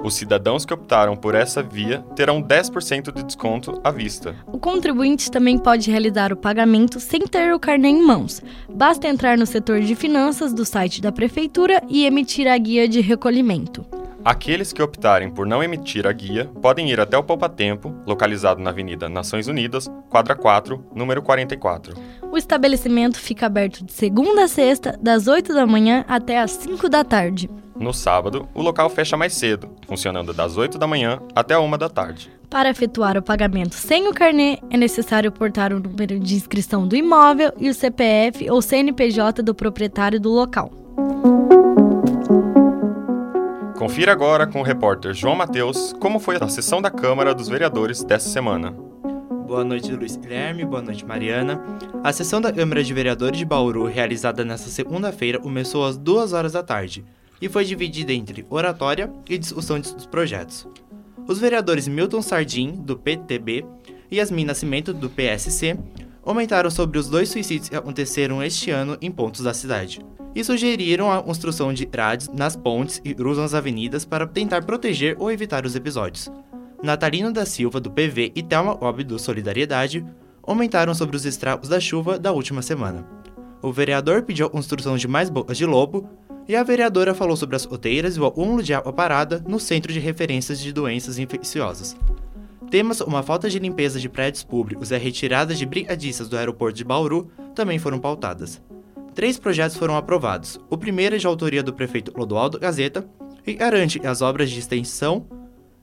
Os 0.04 0.16
cidadãos 0.16 0.66
que 0.66 0.74
optaram 0.74 1.16
por 1.16 1.34
essa 1.34 1.64
via 1.64 2.00
terão 2.14 2.44
10% 2.44 3.14
de 3.14 3.24
desconto 3.24 3.80
à 3.84 3.90
vista. 3.90 4.36
O 4.46 4.60
contribuinte 4.60 5.32
também 5.32 5.58
pode 5.58 5.90
realizar 5.90 6.34
o 6.34 6.38
pagamento 6.38 7.00
sem 7.00 7.22
ter 7.22 7.54
o 7.54 7.60
carnê 7.60 7.88
em 7.88 8.06
mãos. 8.06 8.42
Basta 8.70 9.08
entrar 9.08 9.38
no 9.38 9.46
setor 9.46 9.80
de 9.80 9.96
finanças 9.96 10.54
do 10.54 10.66
site 10.66 11.02
da 11.02 11.12
prefeitura 11.12 11.82
e 11.88 12.06
emitir 12.06 12.48
a 12.48 12.58
guia 12.58 12.88
de 12.88 13.00
recolhimento. 13.00 13.86
Aqueles 14.26 14.72
que 14.72 14.82
optarem 14.82 15.30
por 15.30 15.46
não 15.46 15.62
emitir 15.62 16.08
a 16.08 16.12
guia 16.14 16.50
podem 16.62 16.90
ir 16.90 16.98
até 16.98 17.18
o 17.18 17.24
Poupa 17.24 17.50
Tempo, 17.50 17.94
localizado 18.06 18.62
na 18.62 18.70
Avenida 18.70 19.10
Nações 19.10 19.50
Unidas, 19.50 19.92
quadra 20.10 20.34
4, 20.34 20.82
número 20.96 21.22
44. 21.22 21.94
O 22.32 22.38
estabelecimento 22.38 23.20
fica 23.20 23.48
aberto 23.48 23.84
de 23.84 23.92
segunda 23.92 24.46
a 24.46 24.48
sexta, 24.48 24.98
das 25.02 25.28
8 25.28 25.54
da 25.54 25.68
manhã 25.68 26.06
até 26.08 26.40
as 26.40 26.52
5 26.52 26.88
da 26.88 27.04
tarde. 27.04 27.50
No 27.78 27.94
sábado, 27.94 28.48
o 28.54 28.62
local 28.62 28.90
fecha 28.90 29.18
mais 29.18 29.34
cedo, 29.34 29.72
funcionando 29.86 30.34
das 30.34 30.56
8 30.56 30.78
da 30.78 30.88
manhã 30.88 31.20
até 31.36 31.56
a 31.56 31.60
1 31.60 31.78
da 31.78 31.90
tarde. 31.90 32.32
Para 32.50 32.70
efetuar 32.70 33.18
o 33.18 33.22
pagamento 33.22 33.76
sem 33.76 34.08
o 34.08 34.14
carnê, 34.14 34.58
é 34.70 34.78
necessário 34.78 35.34
portar 35.34 35.74
o 35.74 35.82
número 35.82 36.18
de 36.18 36.36
inscrição 36.36 36.88
do 36.88 36.96
imóvel 36.96 37.52
e 37.58 37.70
o 37.70 37.74
CPF 37.74 38.50
ou 38.50 38.62
CNPJ 38.62 39.44
do 39.44 39.54
proprietário 39.54 40.18
do 40.18 40.30
local. 40.30 40.72
Confira 43.84 44.14
agora 44.14 44.48
com 44.48 44.62
o 44.62 44.64
repórter 44.64 45.14
João 45.14 45.36
Matheus 45.36 45.92
como 46.00 46.18
foi 46.18 46.38
a 46.40 46.48
sessão 46.48 46.82
da 46.82 46.90
Câmara 46.90 47.36
dos 47.36 47.50
Vereadores 47.50 48.02
dessa 48.02 48.30
semana. 48.30 48.72
Boa 49.46 49.66
noite, 49.66 49.92
Luiz 49.92 50.16
Guilherme. 50.16 50.64
Boa 50.64 50.82
noite, 50.82 51.06
Mariana. 51.06 51.62
A 52.02 52.14
sessão 52.14 52.40
da 52.40 52.50
Câmara 52.50 52.82
de 52.82 52.94
Vereadores 52.94 53.38
de 53.38 53.44
Bauru, 53.44 53.84
realizada 53.86 54.46
nesta 54.46 54.70
segunda-feira, 54.70 55.38
começou 55.38 55.86
às 55.86 55.98
2 55.98 56.32
horas 56.32 56.54
da 56.54 56.64
tarde 56.64 57.04
e 57.42 57.50
foi 57.50 57.66
dividida 57.66 58.14
entre 58.14 58.46
oratória 58.50 59.12
e 59.30 59.38
discussão 59.38 59.78
dos 59.78 60.06
projetos. 60.06 60.66
Os 61.28 61.38
vereadores 61.38 61.86
Milton 61.86 62.22
Sardim, 62.22 62.72
do 62.72 62.96
PTB, 62.96 63.66
e 64.10 64.16
Yasmin 64.16 64.46
Nascimento, 64.46 64.94
do 64.94 65.10
PSC, 65.10 65.78
comentaram 66.24 66.72
sobre 66.72 66.98
os 66.98 67.10
dois 67.10 67.30
suicídios 67.30 67.70
que 67.70 67.76
aconteceram 67.76 68.42
este 68.42 68.72
ano 68.72 68.98
em 69.02 69.12
pontos 69.12 69.42
da 69.42 69.54
cidade 69.54 70.00
e 70.34 70.44
sugeriram 70.44 71.12
a 71.12 71.22
construção 71.22 71.72
de 71.74 71.86
grades 71.86 72.30
nas 72.30 72.56
pontes 72.56 73.00
e 73.04 73.14
cruzam 73.14 73.44
as 73.44 73.54
avenidas 73.54 74.06
para 74.06 74.26
tentar 74.26 74.64
proteger 74.64 75.16
ou 75.20 75.32
evitar 75.32 75.66
os 75.66 75.76
episódios. 75.76 76.32
Natalino 76.82 77.32
da 77.32 77.46
Silva, 77.46 77.80
do 77.80 77.92
PV, 77.92 78.32
e 78.36 78.42
Thelma 78.42 78.76
Cobb, 78.76 79.04
do 79.04 79.20
Solidariedade, 79.20 80.04
comentaram 80.42 80.96
sobre 80.96 81.16
os 81.16 81.26
estragos 81.26 81.70
da 81.70 81.80
chuva 81.80 82.18
da 82.18 82.32
última 82.32 82.62
semana. 82.62 83.06
O 83.62 83.72
vereador 83.72 84.24
pediu 84.24 84.48
a 84.48 84.50
construção 84.50 84.98
de 84.98 85.08
mais 85.08 85.30
bocas 85.30 85.58
de 85.58 85.66
lobo 85.66 86.10
e 86.48 86.56
a 86.56 86.64
vereadora 86.64 87.14
falou 87.14 87.38
sobre 87.38 87.56
as 87.56 87.64
roteiras 87.64 88.18
e 88.18 88.20
o 88.20 88.26
acúmulo 88.26 88.64
de 88.64 88.74
água 88.74 88.92
parada 88.92 89.42
no 89.48 89.60
Centro 89.60 89.94
de 89.94 90.00
Referências 90.00 90.60
de 90.60 90.74
Doenças 90.74 91.18
Infecciosas. 91.18 91.96
Temas 92.74 93.00
como 93.00 93.16
a 93.16 93.22
falta 93.22 93.52
de 93.52 93.60
limpeza 93.60 94.00
de 94.00 94.10
prédios 94.10 94.44
públicos 94.44 94.90
e 94.90 94.96
a 94.96 94.98
retirada 94.98 95.54
de 95.54 95.64
brigadistas 95.64 96.28
do 96.28 96.36
aeroporto 96.36 96.76
de 96.76 96.84
Bauru 96.84 97.30
também 97.54 97.78
foram 97.78 98.00
pautadas. 98.00 98.60
Três 99.14 99.38
projetos 99.38 99.78
foram 99.78 99.96
aprovados. 99.96 100.60
O 100.72 100.76
primeiro 100.76 101.16
é 101.16 101.20
de 101.20 101.28
autoria 101.28 101.62
do 101.62 101.72
prefeito 101.72 102.12
Clodoaldo 102.12 102.60
Gazeta 102.60 103.08
e 103.46 103.54
garante 103.54 104.00
que 104.00 104.08
as 104.08 104.24
obras 104.24 104.50
de 104.50 104.58
extensão 104.58 105.28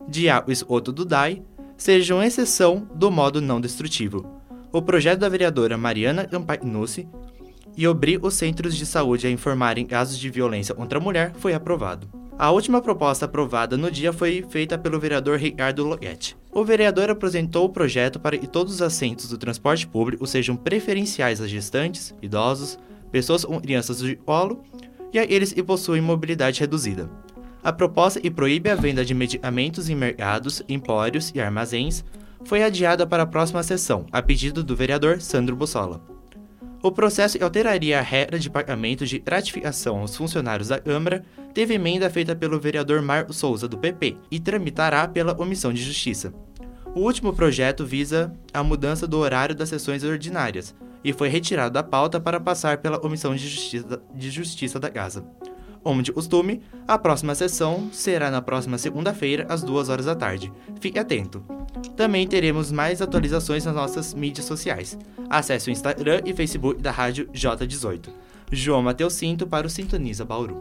de 0.09 0.29
água 0.29 0.51
e 0.51 0.53
esgoto 0.53 0.91
do 0.91 1.05
DAI 1.05 1.45
sejam 1.77 2.21
exceção 2.21 2.89
do 2.93 3.09
modo 3.09 3.41
não 3.41 3.61
destrutivo. 3.61 4.29
O 4.73 4.83
projeto 4.83 5.21
da 5.21 5.29
vereadora 5.29 5.79
Mariana 5.79 6.25
Campagnucci 6.27 7.09
e 7.77 7.87
obriga 7.87 8.27
os 8.27 8.35
centros 8.35 8.77
de 8.77 8.85
saúde 8.85 9.29
a 9.29 9.31
informarem 9.31 9.87
casos 9.87 10.19
de 10.19 10.29
violência 10.29 10.75
contra 10.75 10.99
a 10.99 11.01
mulher 11.01 11.35
foi 11.37 11.55
aprovado. 11.55 12.11
A 12.41 12.51
última 12.51 12.81
proposta 12.81 13.27
aprovada 13.27 13.77
no 13.77 13.91
dia 13.91 14.15
foi 14.15 14.43
feita 14.49 14.79
pelo 14.79 14.99
vereador 14.99 15.39
Ricardo 15.39 15.85
Loguete. 15.85 16.39
O 16.51 16.65
vereador 16.65 17.11
apresentou 17.11 17.67
o 17.67 17.69
projeto 17.69 18.19
para 18.19 18.39
que 18.39 18.47
todos 18.47 18.73
os 18.73 18.81
assentos 18.81 19.29
do 19.29 19.37
transporte 19.37 19.87
público 19.87 20.27
sejam 20.27 20.57
preferenciais 20.57 21.43
a 21.43 21.47
gestantes, 21.47 22.15
idosos, 22.23 22.79
pessoas 23.13 23.45
com 23.45 23.61
crianças 23.61 23.99
de 23.99 24.17
colo 24.17 24.65
e 25.13 25.19
aqueles 25.19 25.53
que 25.53 25.63
possuem 25.63 26.01
mobilidade 26.01 26.61
reduzida. 26.61 27.11
A 27.63 27.75
proposta 27.75 28.19
que 28.19 28.31
proíbe 28.31 28.71
a 28.71 28.75
venda 28.75 29.05
de 29.05 29.13
medicamentos 29.13 29.91
em 29.91 29.95
mercados, 29.95 30.63
empórios 30.67 31.31
e 31.35 31.43
armazéns 31.43 32.03
foi 32.47 32.63
adiada 32.63 33.07
para 33.07 33.25
a 33.25 33.27
próxima 33.27 33.63
sessão, 33.63 34.07
a 34.11 34.23
pedido 34.23 34.65
do 34.65 34.75
vereador 34.75 35.21
Sandro 35.21 35.55
Bussola. 35.55 36.01
O 36.83 36.91
processo 36.91 37.37
que 37.37 37.45
alteraria 37.45 37.99
a 37.99 38.03
regra 38.03 38.39
de 38.39 38.49
pagamento 38.49 39.05
de 39.05 39.19
gratificação 39.19 39.99
aos 39.99 40.17
funcionários 40.17 40.69
da 40.69 40.81
Câmara 40.81 41.23
teve 41.53 41.75
emenda 41.75 42.09
feita 42.09 42.35
pelo 42.35 42.59
vereador 42.59 43.03
Marco 43.03 43.35
Souza, 43.35 43.69
do 43.69 43.77
PP, 43.77 44.17
e 44.31 44.41
tramitará 44.41 45.07
pela 45.07 45.39
Omissão 45.39 45.75
de 45.75 45.83
Justiça. 45.83 46.33
O 46.95 47.01
último 47.01 47.35
projeto 47.35 47.85
visa 47.85 48.35
a 48.53 48.63
mudança 48.63 49.07
do 49.07 49.19
horário 49.19 49.55
das 49.55 49.69
sessões 49.69 50.03
ordinárias 50.05 50.75
e 51.05 51.13
foi 51.13 51.29
retirado 51.29 51.75
da 51.75 51.83
pauta 51.83 52.19
para 52.19 52.41
passar 52.41 52.79
pela 52.79 53.05
Omissão 53.05 53.35
de 53.35 53.47
Justiça, 53.47 54.03
de 54.15 54.31
Justiça 54.31 54.81
da 54.81 54.89
Casa. 54.89 55.23
Como 55.83 56.03
de 56.03 56.13
costume, 56.13 56.61
a 56.87 56.99
próxima 56.99 57.35
sessão 57.35 57.89
será 57.91 58.31
na 58.31 58.43
próxima 58.43 58.77
segunda-feira, 58.77 59.47
às 59.49 59.63
2 59.63 59.89
horas 59.89 60.05
da 60.05 60.15
tarde. 60.15 60.53
Fique 60.79 60.99
atento! 60.99 61.43
Também 61.97 62.27
teremos 62.27 62.71
mais 62.71 63.01
atualizações 63.01 63.65
nas 63.65 63.75
nossas 63.75 64.13
mídias 64.13 64.45
sociais. 64.45 64.99
Acesse 65.29 65.71
o 65.71 65.73
Instagram 65.73 66.21
e 66.27 66.35
Facebook 66.35 66.83
da 66.83 66.91
Rádio 66.91 67.29
J18. 67.33 68.11
João 68.53 68.83
Mateus 68.83 69.15
Cinto 69.15 69.47
para 69.47 69.67
o 69.67 69.71
Sintoniza 69.71 70.25
Bauru. 70.25 70.61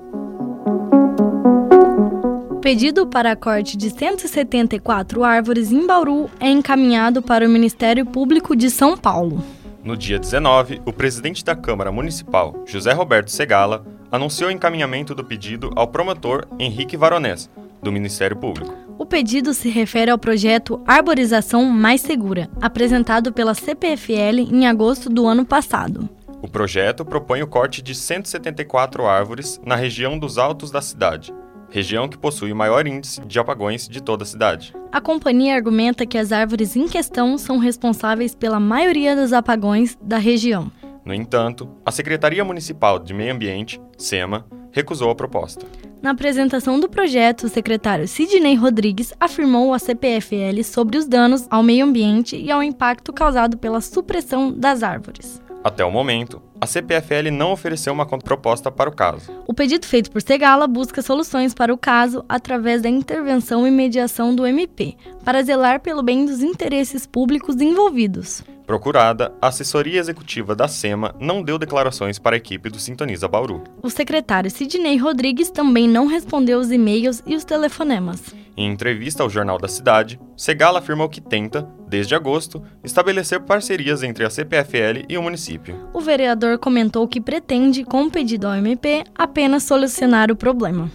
O 2.50 2.56
pedido 2.62 3.08
para 3.08 3.36
corte 3.36 3.76
de 3.76 3.90
174 3.90 5.24
árvores 5.24 5.72
em 5.72 5.88
Bauru 5.88 6.30
é 6.40 6.50
encaminhado 6.50 7.22
para 7.22 7.48
o 7.48 7.50
Ministério 7.50 8.06
Público 8.06 8.56
de 8.56 8.70
São 8.70 8.96
Paulo. 8.96 9.44
No 9.84 9.98
dia 9.98 10.20
19, 10.20 10.82
o 10.86 10.94
presidente 10.94 11.44
da 11.44 11.56
Câmara 11.56 11.92
Municipal, 11.92 12.64
José 12.66 12.92
Roberto 12.94 13.32
Segala, 13.32 13.84
anunciou 14.12 14.50
o 14.50 14.54
encaminhamento 14.54 15.14
do 15.14 15.24
pedido 15.24 15.72
ao 15.76 15.88
promotor 15.88 16.48
Henrique 16.58 16.98
Varonés, 16.98 17.50
do 17.82 17.92
Ministério 17.92 18.36
Público. 18.36 18.74
O 18.98 19.06
pedido 19.06 19.54
se 19.54 19.70
refere 19.70 20.12
ao 20.12 20.18
projeto 20.18 20.82
Arborização 20.86 21.66
Mais 21.66 22.02
Segura, 22.02 22.50
apresentado 22.62 23.32
pela 23.32 23.54
CPFL 23.54 24.40
em 24.52 24.68
agosto 24.68 25.10
do 25.10 25.26
ano 25.26 25.46
passado. 25.46 26.10
O 26.42 26.48
projeto 26.48 27.06
propõe 27.06 27.42
o 27.42 27.48
corte 27.48 27.82
de 27.82 27.94
174 27.96 29.06
árvores 29.06 29.60
na 29.66 29.76
região 29.76 30.18
dos 30.18 30.38
altos 30.38 30.72
da 30.72 30.82
cidade, 30.82 31.34
região 31.70 32.08
que 32.08 32.18
possui 32.18 32.52
o 32.52 32.56
maior 32.56 32.88
índice 32.88 33.22
de 33.22 33.40
apagões 33.40 33.88
de 33.88 34.02
toda 34.02 34.24
a 34.24 34.28
cidade. 34.28 34.74
A 34.92 35.00
companhia 35.00 35.56
argumenta 35.56 36.06
que 36.06 36.18
as 36.18 36.32
árvores 36.32 36.76
em 36.76 36.88
questão 36.88 37.38
são 37.38 37.58
responsáveis 37.58 38.34
pela 38.34 38.60
maioria 38.60 39.16
dos 39.16 39.34
apagões 39.34 39.98
da 40.02 40.18
região. 40.18 40.72
No 41.10 41.16
entanto, 41.16 41.68
a 41.84 41.92
Secretaria 41.92 42.46
Municipal 42.46 43.00
de 43.00 43.16
Meio 43.16 43.34
Ambiente, 43.34 43.82
SEMA, 43.98 44.46
recusou 44.72 45.10
a 45.10 45.16
proposta. 45.16 45.66
Na 46.04 46.12
apresentação 46.12 46.80
do 46.80 46.88
projeto, 46.88 47.46
o 47.46 47.50
secretário 47.50 48.08
Sidney 48.08 48.54
Rodrigues 48.54 49.12
afirmou 49.20 49.74
à 49.74 49.80
CPFL 49.80 50.64
sobre 50.64 51.00
os 51.00 51.08
danos 51.08 51.48
ao 51.50 51.64
meio 51.64 51.88
ambiente 51.88 52.38
e 52.38 52.52
ao 52.52 52.62
impacto 52.62 53.12
causado 53.12 53.58
pela 53.58 53.82
supressão 53.82 54.54
das 54.54 54.84
árvores. 54.84 55.42
Até 55.64 55.84
o 55.84 55.90
momento, 55.90 56.40
a 56.62 56.66
CPFL 56.66 57.32
não 57.32 57.52
ofereceu 57.52 57.94
uma 57.94 58.06
contraproposta 58.06 58.72
para 58.72 58.90
o 58.90 58.96
caso. 58.96 59.32
O 59.48 59.54
pedido 59.54 59.86
feito 59.86 60.12
por 60.12 60.22
Segala 60.22 60.68
busca 60.68 61.02
soluções 61.02 61.54
para 61.54 61.74
o 61.74 61.78
caso 61.78 62.24
através 62.28 62.82
da 62.82 62.90
intervenção 62.90 63.66
e 63.66 63.72
mediação 63.72 64.36
do 64.36 64.46
MP, 64.46 64.96
para 65.24 65.42
zelar 65.42 65.80
pelo 65.80 66.04
bem 66.04 66.26
dos 66.26 66.42
interesses 66.42 67.06
públicos 67.06 67.56
envolvidos. 67.62 68.44
Procurada, 68.70 69.34
a 69.42 69.48
assessoria 69.48 70.00
executiva 70.00 70.56
da 70.56 70.68
SEMA 70.68 71.16
não 71.20 71.42
deu 71.42 71.58
declarações 71.58 72.20
para 72.20 72.36
a 72.36 72.38
equipe 72.38 72.70
do 72.70 72.78
Sintoniza 72.78 73.28
Bauru. 73.28 73.64
O 73.82 73.90
secretário 73.90 74.52
Sidney 74.52 74.98
Rodrigues 74.98 75.50
também 75.50 75.88
não 75.88 76.06
respondeu 76.06 76.60
os 76.60 76.72
e-mails 76.72 77.24
e 77.26 77.36
os 77.36 77.44
telefonemas. 77.44 78.22
Em 78.60 78.70
entrevista 78.70 79.24
ao 79.24 79.30
Jornal 79.30 79.58
da 79.58 79.70
Cidade, 79.70 80.20
Segala 80.36 80.80
afirmou 80.80 81.08
que 81.08 81.22
tenta, 81.22 81.68
desde 81.88 82.14
agosto, 82.14 82.62
estabelecer 82.84 83.40
parcerias 83.42 84.04
entre 84.04 84.26
a 84.26 84.30
CPFL 84.30 85.06
e 85.08 85.18
o 85.18 85.24
município. 85.24 85.90
O 85.94 86.02
vereador 86.02 86.49
comentou 86.58 87.08
que 87.08 87.22
pretende, 87.22 87.84
com 87.84 88.04
o 88.04 88.12
pedido 88.12 88.48
ao 88.48 88.56
MP, 88.56 89.04
apenas 89.16 89.64
solucionar 89.64 90.32
o 90.32 90.36
problema. 90.36 90.90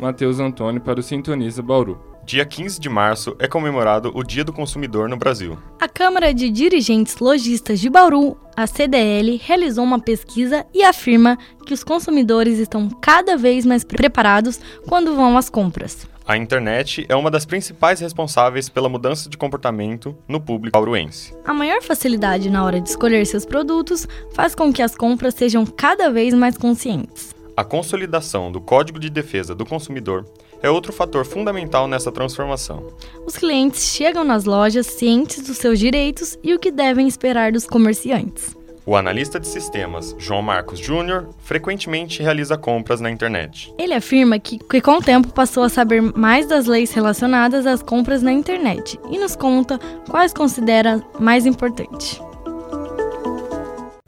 Matheus 0.00 0.40
Antônio 0.40 0.80
para 0.80 0.98
o 0.98 1.02
Sintoniza 1.02 1.62
Bauru. 1.62 2.15
Dia 2.26 2.44
15 2.44 2.80
de 2.80 2.88
março 2.88 3.36
é 3.38 3.46
comemorado 3.46 4.10
o 4.12 4.24
Dia 4.24 4.42
do 4.42 4.52
Consumidor 4.52 5.08
no 5.08 5.16
Brasil. 5.16 5.56
A 5.78 5.86
Câmara 5.86 6.34
de 6.34 6.50
Dirigentes 6.50 7.18
Logistas 7.20 7.78
de 7.78 7.88
Bauru, 7.88 8.36
a 8.56 8.66
CDL, 8.66 9.40
realizou 9.44 9.84
uma 9.84 10.00
pesquisa 10.00 10.66
e 10.74 10.82
afirma 10.82 11.38
que 11.64 11.72
os 11.72 11.84
consumidores 11.84 12.58
estão 12.58 12.90
cada 12.90 13.36
vez 13.36 13.64
mais 13.64 13.84
preparados 13.84 14.58
quando 14.88 15.14
vão 15.14 15.38
às 15.38 15.48
compras. 15.48 16.04
A 16.26 16.36
internet 16.36 17.06
é 17.08 17.14
uma 17.14 17.30
das 17.30 17.46
principais 17.46 18.00
responsáveis 18.00 18.68
pela 18.68 18.88
mudança 18.88 19.30
de 19.30 19.36
comportamento 19.36 20.18
no 20.26 20.40
público 20.40 20.76
bauruense. 20.76 21.32
A 21.44 21.54
maior 21.54 21.80
facilidade 21.80 22.50
na 22.50 22.64
hora 22.64 22.80
de 22.80 22.88
escolher 22.88 23.24
seus 23.24 23.46
produtos 23.46 24.04
faz 24.34 24.52
com 24.52 24.72
que 24.72 24.82
as 24.82 24.96
compras 24.96 25.32
sejam 25.36 25.64
cada 25.64 26.10
vez 26.10 26.34
mais 26.34 26.58
conscientes. 26.58 27.36
A 27.56 27.62
consolidação 27.62 28.50
do 28.50 28.60
Código 28.60 28.98
de 28.98 29.08
Defesa 29.08 29.54
do 29.54 29.64
Consumidor 29.64 30.26
é 30.62 30.70
outro 30.70 30.92
fator 30.92 31.24
fundamental 31.24 31.86
nessa 31.86 32.12
transformação. 32.12 32.88
Os 33.26 33.36
clientes 33.36 33.82
chegam 33.84 34.24
nas 34.24 34.44
lojas 34.44 34.86
cientes 34.86 35.46
dos 35.46 35.58
seus 35.58 35.78
direitos 35.78 36.38
e 36.42 36.54
o 36.54 36.58
que 36.58 36.70
devem 36.70 37.06
esperar 37.06 37.52
dos 37.52 37.66
comerciantes. 37.66 38.56
O 38.88 38.94
analista 38.94 39.40
de 39.40 39.48
sistemas 39.48 40.14
João 40.16 40.42
Marcos 40.42 40.78
Júnior 40.78 41.30
frequentemente 41.40 42.22
realiza 42.22 42.56
compras 42.56 43.00
na 43.00 43.10
internet. 43.10 43.74
Ele 43.76 43.92
afirma 43.92 44.38
que, 44.38 44.60
que, 44.60 44.80
com 44.80 44.98
o 44.98 45.02
tempo 45.02 45.32
passou 45.32 45.64
a 45.64 45.68
saber 45.68 46.00
mais 46.00 46.46
das 46.46 46.66
leis 46.66 46.92
relacionadas 46.92 47.66
às 47.66 47.82
compras 47.82 48.22
na 48.22 48.32
internet 48.32 48.96
e 49.10 49.18
nos 49.18 49.34
conta 49.34 49.80
quais 50.08 50.32
considera 50.32 51.02
mais 51.18 51.46
importantes. 51.46 52.20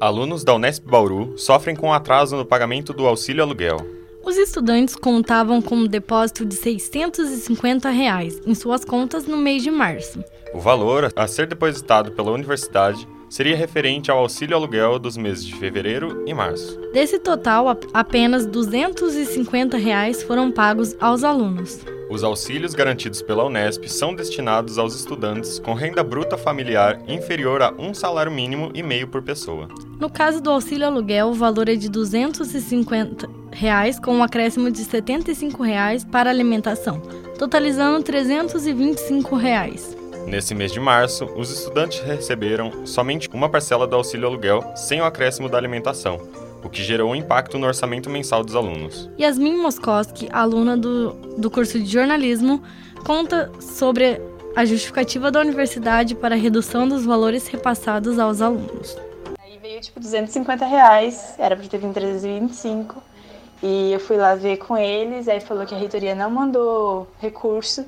Alunos 0.00 0.44
da 0.44 0.54
Unesp 0.54 0.86
Bauru 0.86 1.36
sofrem 1.36 1.76
com 1.76 1.92
atraso 1.92 2.36
no 2.36 2.44
pagamento 2.44 2.92
do 2.92 3.06
auxílio 3.06 3.42
aluguel. 3.42 3.99
Os 4.22 4.36
estudantes 4.36 4.94
contavam 4.94 5.62
com 5.62 5.76
um 5.76 5.86
depósito 5.86 6.44
de 6.44 6.54
650 6.54 7.88
reais 7.88 8.40
em 8.46 8.54
suas 8.54 8.84
contas 8.84 9.26
no 9.26 9.36
mês 9.36 9.62
de 9.62 9.70
março. 9.70 10.22
O 10.52 10.60
valor 10.60 11.10
a 11.16 11.26
ser 11.26 11.46
depositado 11.46 12.12
pela 12.12 12.30
universidade 12.30 13.08
seria 13.30 13.56
referente 13.56 14.10
ao 14.10 14.18
auxílio 14.18 14.56
aluguel 14.56 14.98
dos 14.98 15.16
meses 15.16 15.44
de 15.44 15.54
fevereiro 15.54 16.24
e 16.26 16.34
março. 16.34 16.78
Desse 16.92 17.18
total, 17.18 17.68
apenas 17.94 18.44
250 18.44 19.76
reais 19.78 20.22
foram 20.22 20.50
pagos 20.50 20.94
aos 21.00 21.24
alunos. 21.24 21.80
Os 22.10 22.24
auxílios 22.24 22.74
garantidos 22.74 23.22
pela 23.22 23.44
Unesp 23.44 23.84
são 23.86 24.14
destinados 24.14 24.78
aos 24.78 24.96
estudantes 24.96 25.60
com 25.60 25.74
renda 25.74 26.02
bruta 26.02 26.36
familiar 26.36 27.00
inferior 27.06 27.62
a 27.62 27.72
um 27.78 27.94
salário 27.94 28.32
mínimo 28.32 28.70
e 28.74 28.82
meio 28.82 29.06
por 29.06 29.22
pessoa. 29.22 29.68
No 29.98 30.10
caso 30.10 30.42
do 30.42 30.50
auxílio 30.50 30.86
aluguel, 30.86 31.28
o 31.28 31.34
valor 31.34 31.68
é 31.68 31.76
de 31.76 31.86
R$ 31.86 31.92
250 31.92 33.39
reais, 33.52 33.98
com 33.98 34.14
um 34.14 34.22
acréscimo 34.22 34.70
de 34.70 34.84
75 34.84 35.62
reais 35.62 36.04
para 36.04 36.30
alimentação, 36.30 37.00
totalizando 37.38 38.02
325 38.02 39.36
reais. 39.36 39.96
Nesse 40.26 40.54
mês 40.54 40.72
de 40.72 40.78
março, 40.78 41.24
os 41.36 41.50
estudantes 41.50 42.00
receberam 42.00 42.86
somente 42.86 43.28
uma 43.32 43.48
parcela 43.48 43.86
do 43.86 43.96
auxílio 43.96 44.28
aluguel 44.28 44.72
sem 44.76 45.00
o 45.00 45.04
acréscimo 45.04 45.48
da 45.48 45.56
alimentação, 45.58 46.20
o 46.62 46.68
que 46.68 46.82
gerou 46.82 47.10
um 47.10 47.14
impacto 47.14 47.58
no 47.58 47.66
orçamento 47.66 48.10
mensal 48.10 48.44
dos 48.44 48.54
alunos. 48.54 49.10
Yasmin 49.18 49.56
Moskoski, 49.56 50.28
aluna 50.30 50.76
do, 50.76 51.12
do 51.38 51.50
curso 51.50 51.80
de 51.80 51.86
jornalismo, 51.86 52.62
conta 53.04 53.50
sobre 53.60 54.20
a 54.54 54.64
justificativa 54.64 55.30
da 55.30 55.40
universidade 55.40 56.14
para 56.14 56.34
a 56.34 56.38
redução 56.38 56.86
dos 56.86 57.04
valores 57.04 57.46
repassados 57.48 58.18
aos 58.18 58.40
alunos. 58.40 58.96
Aí 59.38 59.58
veio 59.60 59.80
tipo 59.80 60.00
250 60.00 60.66
reais, 60.66 61.34
era 61.38 61.56
para 61.56 61.66
ter 61.66 61.78
vindo 61.78 61.94
325, 61.94 63.02
e 63.62 63.92
eu 63.92 64.00
fui 64.00 64.16
lá 64.16 64.34
ver 64.34 64.56
com 64.56 64.76
eles, 64.76 65.28
aí 65.28 65.40
falou 65.40 65.66
que 65.66 65.74
a 65.74 65.78
reitoria 65.78 66.14
não 66.14 66.30
mandou 66.30 67.06
recurso 67.18 67.84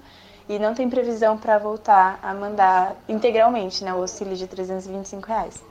e 0.49 0.59
não 0.59 0.75
tem 0.75 0.89
previsão 0.89 1.39
para 1.39 1.59
voltar 1.59 2.19
a 2.23 2.35
mandar 2.35 2.97
integralmente 3.09 3.83
né, 3.83 3.93
o 3.95 3.99
auxílio 3.99 4.37
de 4.37 4.47
325 4.47 5.27
reais. 5.27 5.63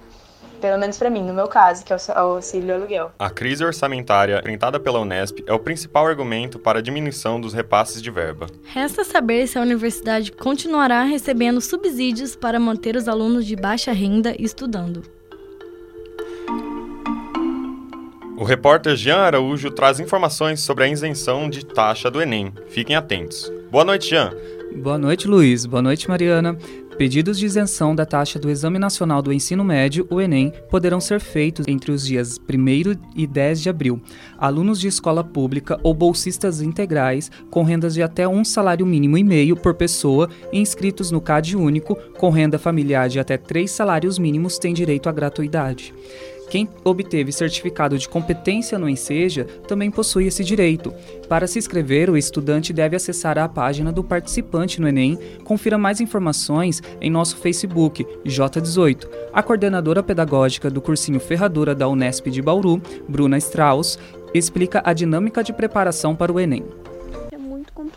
Pelo 0.60 0.78
menos 0.78 0.98
para 0.98 1.10
mim, 1.10 1.24
no 1.24 1.34
meu 1.34 1.48
caso, 1.48 1.84
que 1.84 1.92
é 1.92 1.96
o 1.96 2.20
auxílio 2.20 2.76
aluguel. 2.76 3.12
A 3.18 3.32
crise 3.32 3.66
orçamentária 3.66 4.38
enfrentada 4.40 4.80
pela 4.80 5.00
Unesp 5.00 5.40
é 5.48 5.54
o 5.54 5.60
principal 5.60 6.06
argumento 6.06 6.60
para 6.60 6.80
a 6.80 6.82
diminuição 6.82 7.42
dos 7.42 7.54
repasses 7.54 8.02
de 8.02 8.12
verba. 8.12 8.46
Resta 8.66 9.04
saber 9.04 9.48
se 9.48 9.58
a 9.58 9.62
universidade 9.62 10.32
continuará 10.32 11.04
recebendo 11.04 11.60
subsídios 11.60 12.36
para 12.36 12.60
manter 12.60 12.96
os 12.96 13.08
alunos 13.08 13.46
de 13.46 13.56
baixa 13.56 13.92
renda 13.92 14.36
estudando. 14.38 15.21
O 18.42 18.44
repórter 18.44 18.96
Jean 18.96 19.18
Araújo 19.18 19.70
traz 19.70 20.00
informações 20.00 20.62
sobre 20.62 20.84
a 20.84 20.88
isenção 20.88 21.48
de 21.48 21.64
taxa 21.64 22.10
do 22.10 22.20
Enem. 22.20 22.52
Fiquem 22.70 22.96
atentos. 22.96 23.54
Boa 23.70 23.86
noite, 23.86 24.10
Jean. 24.10 24.34
Boa 24.78 24.98
noite, 24.98 25.28
Luiz. 25.28 25.68
Boa 25.68 25.84
noite, 25.84 26.10
Mariana. 26.10 26.58
Pedidos 26.98 27.38
de 27.38 27.46
isenção 27.46 27.96
da 27.96 28.04
taxa 28.04 28.40
do 28.40 28.50
Exame 28.50 28.80
Nacional 28.80 29.22
do 29.22 29.32
Ensino 29.32 29.64
Médio, 29.64 30.08
o 30.10 30.20
Enem, 30.20 30.52
poderão 30.72 31.00
ser 31.00 31.20
feitos 31.20 31.68
entre 31.68 31.92
os 31.92 32.04
dias 32.04 32.38
1 32.40 33.00
e 33.16 33.28
10 33.28 33.62
de 33.62 33.70
abril. 33.70 34.02
Alunos 34.40 34.80
de 34.80 34.88
escola 34.88 35.24
pública 35.24 35.80
ou 35.84 35.94
bolsistas 35.94 36.62
integrais 36.62 37.30
com 37.52 37.64
rendas 37.64 37.94
de 37.94 38.02
até 38.02 38.28
um 38.28 38.44
salário 38.44 38.88
mínimo 38.88 39.20
e 39.20 39.24
meio 39.24 39.56
por 39.56 39.76
pessoa 39.76 40.28
inscritos 40.52 41.12
no 41.12 41.22
CAD 41.22 41.56
único 41.56 41.96
com 42.18 42.32
renda 42.32 42.58
familiar 42.58 43.08
de 43.08 43.20
até 43.20 43.38
três 43.38 43.70
salários 43.70 44.18
mínimos 44.18 44.58
têm 44.58 44.74
direito 44.74 45.10
à 45.10 45.12
gratuidade. 45.12 45.94
Quem 46.52 46.68
obteve 46.84 47.32
certificado 47.32 47.98
de 47.98 48.10
competência 48.10 48.78
no 48.78 48.90
Enseja 48.90 49.46
também 49.70 49.90
possui 49.90 50.28
esse 50.28 50.44
direito. 50.44 50.94
Para 51.30 51.48
se 51.48 51.58
inscrever, 51.58 52.10
o 52.10 52.18
estudante 52.18 52.74
deve 52.74 52.94
acessar 52.94 53.38
a 53.38 53.48
página 53.48 53.90
do 53.90 54.04
participante 54.04 54.82
no 54.82 54.88
Enem. 54.90 55.18
Confira 55.46 55.78
mais 55.78 56.02
informações 56.02 56.84
em 57.00 57.10
nosso 57.10 57.38
Facebook, 57.38 58.06
J18. 58.26 59.08
A 59.32 59.42
coordenadora 59.42 60.04
pedagógica 60.04 60.70
do 60.70 60.82
cursinho 60.82 61.22
Ferradura 61.22 61.74
da 61.74 61.88
Unesp 61.88 62.28
de 62.28 62.42
Bauru, 62.42 62.82
Bruna 63.08 63.38
Strauss, 63.38 63.98
explica 64.34 64.82
a 64.84 64.92
dinâmica 64.92 65.42
de 65.42 65.54
preparação 65.54 66.14
para 66.14 66.34
o 66.34 66.40
Enem 66.40 66.81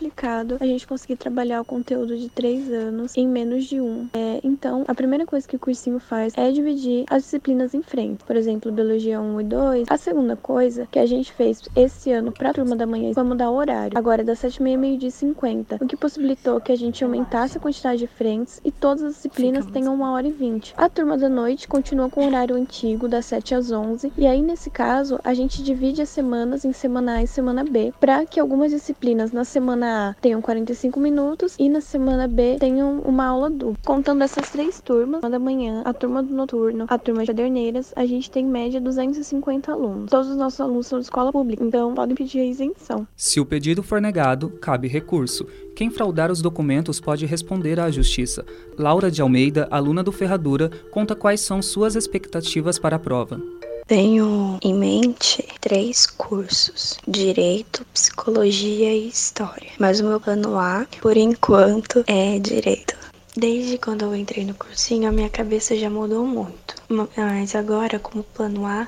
complicado 0.05 0.57
a 0.59 0.65
gente 0.65 0.87
conseguir 0.87 1.15
trabalhar 1.15 1.61
o 1.61 1.65
conteúdo 1.65 2.15
de 2.15 2.29
três 2.29 2.71
anos 2.71 3.15
em 3.17 3.27
menos 3.27 3.65
de 3.65 3.81
um. 3.81 4.07
É, 4.13 4.39
então, 4.43 4.85
a 4.87 4.93
primeira 4.93 5.25
coisa 5.25 5.47
que 5.47 5.55
o 5.55 5.59
cursinho 5.59 5.99
faz 5.99 6.33
é 6.37 6.51
dividir 6.51 7.05
as 7.09 7.23
disciplinas 7.23 7.73
em 7.73 7.81
frente. 7.81 8.23
Por 8.23 8.35
exemplo, 8.35 8.71
Biologia 8.71 9.19
1 9.19 9.41
e 9.41 9.43
2. 9.43 9.87
A 9.89 9.97
segunda 9.97 10.35
coisa 10.35 10.87
que 10.91 10.99
a 10.99 11.05
gente 11.05 11.33
fez 11.33 11.61
esse 11.75 12.11
ano 12.11 12.31
para 12.31 12.51
a 12.51 12.53
turma 12.53 12.75
da 12.75 12.85
manhã 12.85 13.13
foi 13.13 13.23
mudar 13.23 13.49
o 13.49 13.55
horário. 13.55 13.97
Agora 13.97 14.21
é 14.21 14.25
das 14.25 14.39
7h30 14.39 14.77
meio-dia 14.77 15.11
50, 15.11 15.77
o 15.81 15.87
que 15.87 15.97
possibilitou 15.97 16.61
que 16.61 16.71
a 16.71 16.77
gente 16.77 17.03
aumentasse 17.03 17.57
a 17.57 17.61
quantidade 17.61 17.99
de 17.99 18.07
frentes 18.07 18.61
e 18.63 18.71
todas 18.71 19.03
as 19.03 19.15
disciplinas 19.15 19.65
tenham 19.67 19.93
uma 19.93 20.11
hora 20.11 20.27
e 20.27 20.31
20. 20.31 20.75
A 20.77 20.89
turma 20.89 21.17
da 21.17 21.29
noite 21.29 21.67
continua 21.67 22.09
com 22.09 22.23
o 22.23 22.27
horário 22.27 22.55
antigo, 22.55 23.07
das 23.07 23.25
7 23.25 23.55
às 23.55 23.71
11, 23.71 24.13
e 24.17 24.27
aí 24.27 24.41
nesse 24.41 24.69
caso 24.69 25.19
a 25.23 25.33
gente 25.33 25.63
divide 25.63 26.01
as 26.01 26.09
semanas 26.09 26.63
em 26.63 26.73
semana 26.73 27.15
A 27.15 27.23
e 27.23 27.27
semana 27.27 27.63
B, 27.63 27.93
para 27.99 28.25
que 28.25 28.39
algumas 28.39 28.71
disciplinas 28.71 29.31
na 29.31 29.43
semana 29.43 29.85
A 29.87 29.94
tenham 30.21 30.41
45 30.41 30.99
minutos 30.99 31.55
e 31.59 31.69
na 31.69 31.81
semana 31.81 32.27
B 32.27 32.57
tenham 32.59 32.99
uma 32.99 33.25
aula 33.25 33.49
dupla. 33.49 33.75
Contando 33.85 34.23
essas 34.23 34.49
três 34.49 34.81
turmas, 34.81 35.23
a 35.23 35.29
da 35.29 35.39
manhã, 35.39 35.81
a 35.85 35.93
turma 35.93 36.21
do 36.21 36.33
noturno, 36.33 36.85
a 36.87 36.97
turma 36.97 37.21
de 37.21 37.27
caderneiras, 37.27 37.93
a 37.95 38.05
gente 38.05 38.29
tem 38.29 38.45
em 38.45 38.49
média 38.49 38.79
250 38.79 39.71
alunos. 39.71 40.09
Todos 40.09 40.29
os 40.29 40.37
nossos 40.37 40.59
alunos 40.59 40.87
são 40.87 40.99
de 40.99 41.05
escola 41.05 41.31
pública, 41.31 41.63
então 41.63 41.93
podem 41.93 42.15
pedir 42.15 42.39
a 42.39 42.45
isenção. 42.45 43.07
Se 43.15 43.39
o 43.39 43.45
pedido 43.45 43.81
for 43.81 43.99
negado, 43.99 44.49
cabe 44.61 44.87
recurso. 44.87 45.47
Quem 45.75 45.89
fraudar 45.89 46.31
os 46.31 46.41
documentos 46.41 47.01
pode 47.01 47.25
responder 47.25 47.79
à 47.79 47.91
Justiça. 47.91 48.45
Laura 48.77 49.11
de 49.11 49.21
Almeida, 49.21 49.67
aluna 49.69 50.01
do 50.01 50.11
Ferradura, 50.11 50.69
conta 50.91 51.15
quais 51.15 51.41
são 51.41 51.61
suas 51.61 51.95
expectativas 51.95 52.79
para 52.79 52.95
a 52.95 52.99
prova. 52.99 53.41
Tenho 53.87 54.57
em 54.63 54.73
mente 54.73 55.47
três 55.61 56.07
cursos: 56.07 56.97
Direito, 57.07 57.85
Psicologia 57.93 58.91
e 58.91 59.07
História. 59.07 59.69
Mas 59.77 59.99
o 59.99 60.05
meu 60.05 60.19
plano 60.19 60.57
A, 60.57 60.87
por 60.99 61.15
enquanto, 61.15 62.03
é 62.07 62.39
Direito. 62.39 62.97
Desde 63.37 63.77
quando 63.77 64.03
eu 64.05 64.15
entrei 64.15 64.43
no 64.43 64.55
cursinho, 64.55 65.07
a 65.07 65.11
minha 65.11 65.29
cabeça 65.29 65.77
já 65.77 65.87
mudou 65.87 66.25
muito. 66.25 66.73
Mas 67.15 67.53
agora, 67.53 67.99
como 67.99 68.23
plano 68.23 68.65
A, 68.65 68.87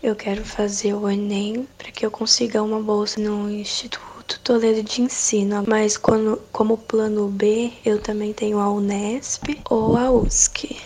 eu 0.00 0.14
quero 0.14 0.44
fazer 0.44 0.94
o 0.94 1.10
Enem 1.10 1.66
para 1.76 1.90
que 1.90 2.06
eu 2.06 2.10
consiga 2.10 2.62
uma 2.62 2.80
bolsa 2.80 3.20
no 3.20 3.50
Instituto 3.50 4.38
Toledo 4.44 4.84
de 4.84 5.02
Ensino. 5.02 5.64
Mas 5.66 5.96
quando, 5.96 6.40
como 6.52 6.78
plano 6.78 7.26
B, 7.26 7.72
eu 7.84 8.00
também 8.00 8.32
tenho 8.32 8.60
a 8.60 8.70
Unesp 8.70 9.60
ou 9.68 9.96
a 9.96 10.12
USC. 10.12 10.76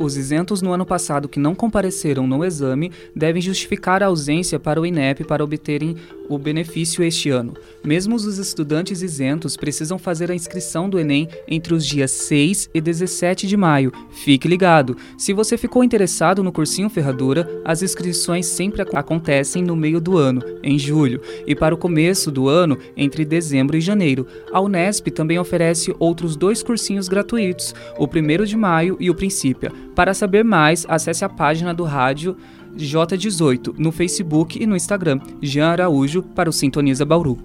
Os 0.00 0.16
isentos 0.16 0.62
no 0.62 0.72
ano 0.72 0.86
passado 0.86 1.28
que 1.28 1.38
não 1.38 1.54
compareceram 1.54 2.26
no 2.26 2.42
exame 2.42 2.90
devem 3.14 3.42
justificar 3.42 4.02
a 4.02 4.06
ausência 4.06 4.58
para 4.58 4.80
o 4.80 4.86
INEP 4.86 5.24
para 5.24 5.44
obterem 5.44 5.94
o 6.26 6.38
benefício 6.38 7.04
este 7.04 7.28
ano. 7.28 7.54
Mesmo 7.84 8.14
os 8.14 8.38
estudantes 8.38 9.02
isentos 9.02 9.58
precisam 9.58 9.98
fazer 9.98 10.30
a 10.30 10.34
inscrição 10.34 10.88
do 10.88 10.98
Enem 10.98 11.28
entre 11.46 11.74
os 11.74 11.84
dias 11.84 12.12
6 12.12 12.70
e 12.72 12.80
17 12.80 13.46
de 13.46 13.56
maio. 13.58 13.92
Fique 14.10 14.48
ligado! 14.48 14.96
Se 15.18 15.34
você 15.34 15.58
ficou 15.58 15.84
interessado 15.84 16.42
no 16.42 16.52
cursinho 16.52 16.88
Ferradura, 16.88 17.60
as 17.62 17.82
inscrições 17.82 18.46
sempre 18.46 18.80
acontecem 18.94 19.62
no 19.62 19.76
meio 19.76 20.00
do 20.00 20.16
ano, 20.16 20.40
em 20.62 20.78
julho, 20.78 21.20
e 21.46 21.54
para 21.54 21.74
o 21.74 21.78
começo 21.78 22.30
do 22.30 22.48
ano, 22.48 22.78
entre 22.96 23.24
dezembro 23.24 23.76
e 23.76 23.80
janeiro. 23.82 24.26
A 24.50 24.60
Unesp 24.60 25.08
também 25.08 25.38
oferece 25.38 25.94
outros 25.98 26.36
dois 26.36 26.62
cursinhos 26.62 27.08
gratuitos, 27.08 27.74
o 27.98 28.08
primeiro 28.08 28.46
de 28.46 28.56
maio 28.56 28.96
e 28.98 29.10
o 29.10 29.14
Princípio. 29.14 29.89
Para 29.94 30.14
saber 30.14 30.44
mais, 30.44 30.86
acesse 30.88 31.24
a 31.24 31.28
página 31.28 31.74
do 31.74 31.84
rádio 31.84 32.36
J18 32.76 33.74
no 33.76 33.90
Facebook 33.90 34.62
e 34.62 34.66
no 34.66 34.76
Instagram. 34.76 35.20
Jean 35.42 35.68
Araújo 35.68 36.22
para 36.22 36.48
o 36.48 36.52
Sintoniza 36.52 37.04
Bauru. 37.04 37.38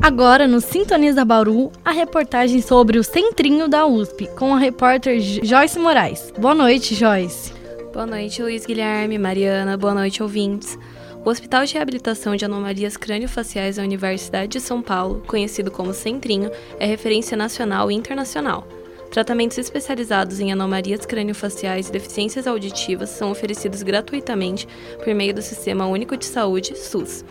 Agora 0.00 0.46
no 0.48 0.60
Sintoniza 0.60 1.24
Bauru, 1.24 1.70
a 1.84 1.92
reportagem 1.92 2.60
sobre 2.60 2.98
o 2.98 3.04
Centrinho 3.04 3.68
da 3.68 3.86
USP, 3.86 4.26
com 4.36 4.54
a 4.54 4.58
repórter 4.58 5.20
Joyce 5.20 5.78
Moraes. 5.78 6.32
Boa 6.36 6.54
noite, 6.54 6.94
Joyce. 6.94 7.52
Boa 7.92 8.06
noite, 8.06 8.42
Luiz 8.42 8.66
Guilherme, 8.66 9.16
Mariana, 9.16 9.76
boa 9.76 9.94
noite, 9.94 10.22
ouvintes. 10.22 10.78
O 11.24 11.30
Hospital 11.30 11.64
de 11.64 11.74
Reabilitação 11.74 12.34
de 12.34 12.44
Anomalias 12.44 12.96
Crâniofaciais 12.96 13.76
da 13.76 13.82
Universidade 13.82 14.48
de 14.48 14.60
São 14.60 14.82
Paulo, 14.82 15.22
conhecido 15.26 15.70
como 15.70 15.94
Centrinho, 15.94 16.50
é 16.80 16.86
referência 16.86 17.36
nacional 17.36 17.90
e 17.90 17.94
internacional. 17.94 18.66
Tratamentos 19.12 19.58
especializados 19.58 20.40
em 20.40 20.52
anomalias 20.52 21.04
craniofaciais 21.04 21.90
e 21.90 21.92
deficiências 21.92 22.46
auditivas 22.46 23.10
são 23.10 23.30
oferecidos 23.30 23.82
gratuitamente 23.82 24.66
por 25.04 25.14
meio 25.14 25.34
do 25.34 25.42
Sistema 25.42 25.86
Único 25.86 26.16
de 26.16 26.24
Saúde, 26.24 26.74
SUS. 26.74 27.22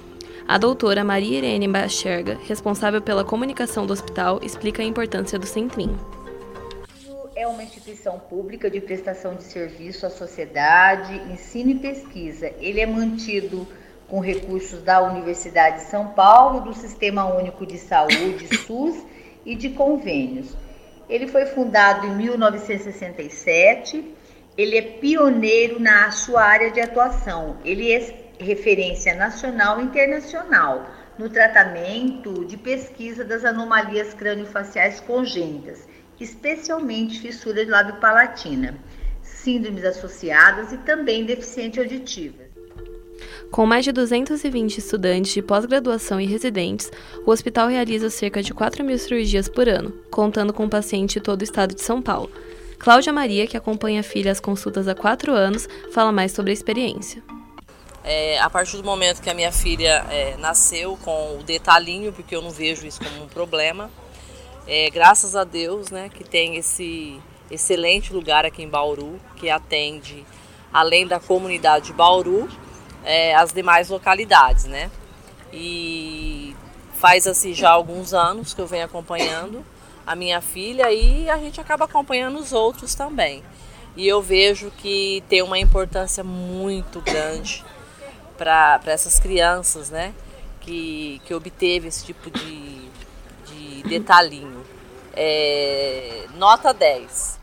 A 0.47 0.59
doutora 0.59 1.03
Maria 1.03 1.39
Irene 1.39 1.67
Bacherga, 1.67 2.37
responsável 2.47 3.01
pela 3.01 3.23
comunicação 3.23 3.87
do 3.87 3.93
hospital, 3.93 4.39
explica 4.43 4.83
a 4.83 4.85
importância 4.85 5.39
do 5.39 5.47
Centrinho. 5.47 5.99
É 7.35 7.47
uma 7.47 7.63
instituição 7.63 8.19
pública 8.19 8.69
de 8.69 8.79
prestação 8.79 9.33
de 9.33 9.41
serviço 9.41 10.05
à 10.05 10.11
sociedade, 10.11 11.19
ensino 11.33 11.71
e 11.71 11.79
pesquisa. 11.79 12.53
Ele 12.59 12.79
é 12.79 12.85
mantido 12.85 13.67
com 14.07 14.19
recursos 14.19 14.83
da 14.83 15.01
Universidade 15.01 15.77
de 15.77 15.89
São 15.89 16.09
Paulo, 16.09 16.61
do 16.61 16.75
Sistema 16.75 17.25
Único 17.25 17.65
de 17.65 17.79
Saúde, 17.79 18.55
SUS, 18.67 19.03
e 19.43 19.55
de 19.55 19.71
convênios. 19.71 20.55
Ele 21.11 21.27
foi 21.27 21.45
fundado 21.45 22.07
em 22.07 22.15
1967. 22.15 24.15
Ele 24.57 24.77
é 24.77 24.81
pioneiro 24.81 25.77
na 25.77 26.09
sua 26.09 26.41
área 26.41 26.71
de 26.71 26.79
atuação. 26.79 27.57
Ele 27.65 27.91
é 27.91 28.31
referência 28.39 29.13
nacional 29.13 29.81
e 29.81 29.83
internacional 29.83 30.89
no 31.19 31.29
tratamento 31.29 32.45
de 32.45 32.55
pesquisa 32.55 33.25
das 33.25 33.43
anomalias 33.43 34.13
craniofaciais 34.13 35.01
congênitas, 35.01 35.85
especialmente 36.17 37.19
fissura 37.19 37.65
de 37.65 37.69
lábio 37.69 37.97
palatina, 37.97 38.79
síndromes 39.21 39.83
associadas 39.83 40.71
e 40.71 40.77
também 40.77 41.25
deficiente 41.25 41.77
auditiva. 41.77 42.50
Com 43.51 43.65
mais 43.65 43.83
de 43.85 43.91
220 43.91 44.77
estudantes 44.77 45.33
de 45.33 45.41
pós-graduação 45.41 46.19
e 46.19 46.25
residentes, 46.25 46.91
o 47.25 47.31
hospital 47.31 47.67
realiza 47.67 48.09
cerca 48.09 48.41
de 48.41 48.53
4 48.53 48.83
mil 48.83 48.97
cirurgias 48.97 49.49
por 49.49 49.67
ano, 49.67 49.91
contando 50.09 50.53
com 50.53 50.69
pacientes 50.69 51.13
de 51.13 51.21
todo 51.21 51.41
o 51.41 51.43
estado 51.43 51.75
de 51.75 51.81
São 51.81 52.01
Paulo. 52.01 52.31
Cláudia 52.79 53.13
Maria, 53.13 53.45
que 53.45 53.55
acompanha 53.55 53.99
a 53.99 54.03
filha 54.03 54.31
às 54.31 54.39
consultas 54.39 54.87
há 54.87 54.95
4 54.95 55.33
anos, 55.33 55.67
fala 55.93 56.11
mais 56.11 56.31
sobre 56.31 56.51
a 56.51 56.53
experiência. 56.53 57.21
É, 58.03 58.39
a 58.39 58.49
partir 58.49 58.77
do 58.77 58.83
momento 58.83 59.21
que 59.21 59.29
a 59.29 59.33
minha 59.33 59.51
filha 59.51 60.05
é, 60.09 60.35
nasceu 60.37 60.97
com 61.03 61.37
o 61.37 61.43
detalhinho, 61.43 62.11
porque 62.11 62.35
eu 62.35 62.41
não 62.41 62.49
vejo 62.49 62.87
isso 62.87 62.99
como 62.99 63.23
um 63.23 63.27
problema, 63.27 63.91
é, 64.67 64.89
graças 64.89 65.35
a 65.35 65.43
Deus 65.43 65.91
né, 65.91 66.09
que 66.09 66.23
tem 66.23 66.55
esse 66.55 67.19
excelente 67.49 68.13
lugar 68.13 68.45
aqui 68.45 68.63
em 68.63 68.67
Bauru, 68.67 69.19
que 69.35 69.49
atende 69.49 70.25
além 70.71 71.05
da 71.05 71.19
comunidade 71.19 71.87
de 71.87 71.93
Bauru, 71.93 72.47
é, 73.03 73.35
as 73.35 73.51
demais 73.51 73.89
localidades, 73.89 74.65
né? 74.65 74.89
E 75.51 76.55
faz 76.95 77.27
assim 77.27 77.53
já 77.53 77.69
alguns 77.69 78.13
anos 78.13 78.53
que 78.53 78.61
eu 78.61 78.67
venho 78.67 78.85
acompanhando 78.85 79.65
a 80.05 80.15
minha 80.15 80.41
filha 80.41 80.91
e 80.91 81.29
a 81.29 81.37
gente 81.37 81.59
acaba 81.59 81.85
acompanhando 81.85 82.39
os 82.39 82.53
outros 82.53 82.95
também. 82.95 83.43
E 83.95 84.07
eu 84.07 84.21
vejo 84.21 84.71
que 84.77 85.23
tem 85.27 85.41
uma 85.41 85.59
importância 85.59 86.23
muito 86.23 87.01
grande 87.01 87.63
para 88.37 88.79
essas 88.85 89.19
crianças, 89.19 89.89
né? 89.89 90.13
Que, 90.61 91.21
que 91.25 91.33
obteve 91.33 91.87
esse 91.87 92.05
tipo 92.05 92.29
de, 92.29 92.89
de 93.47 93.83
detalhinho. 93.83 94.65
É, 95.13 96.27
nota 96.35 96.73
10. 96.73 97.40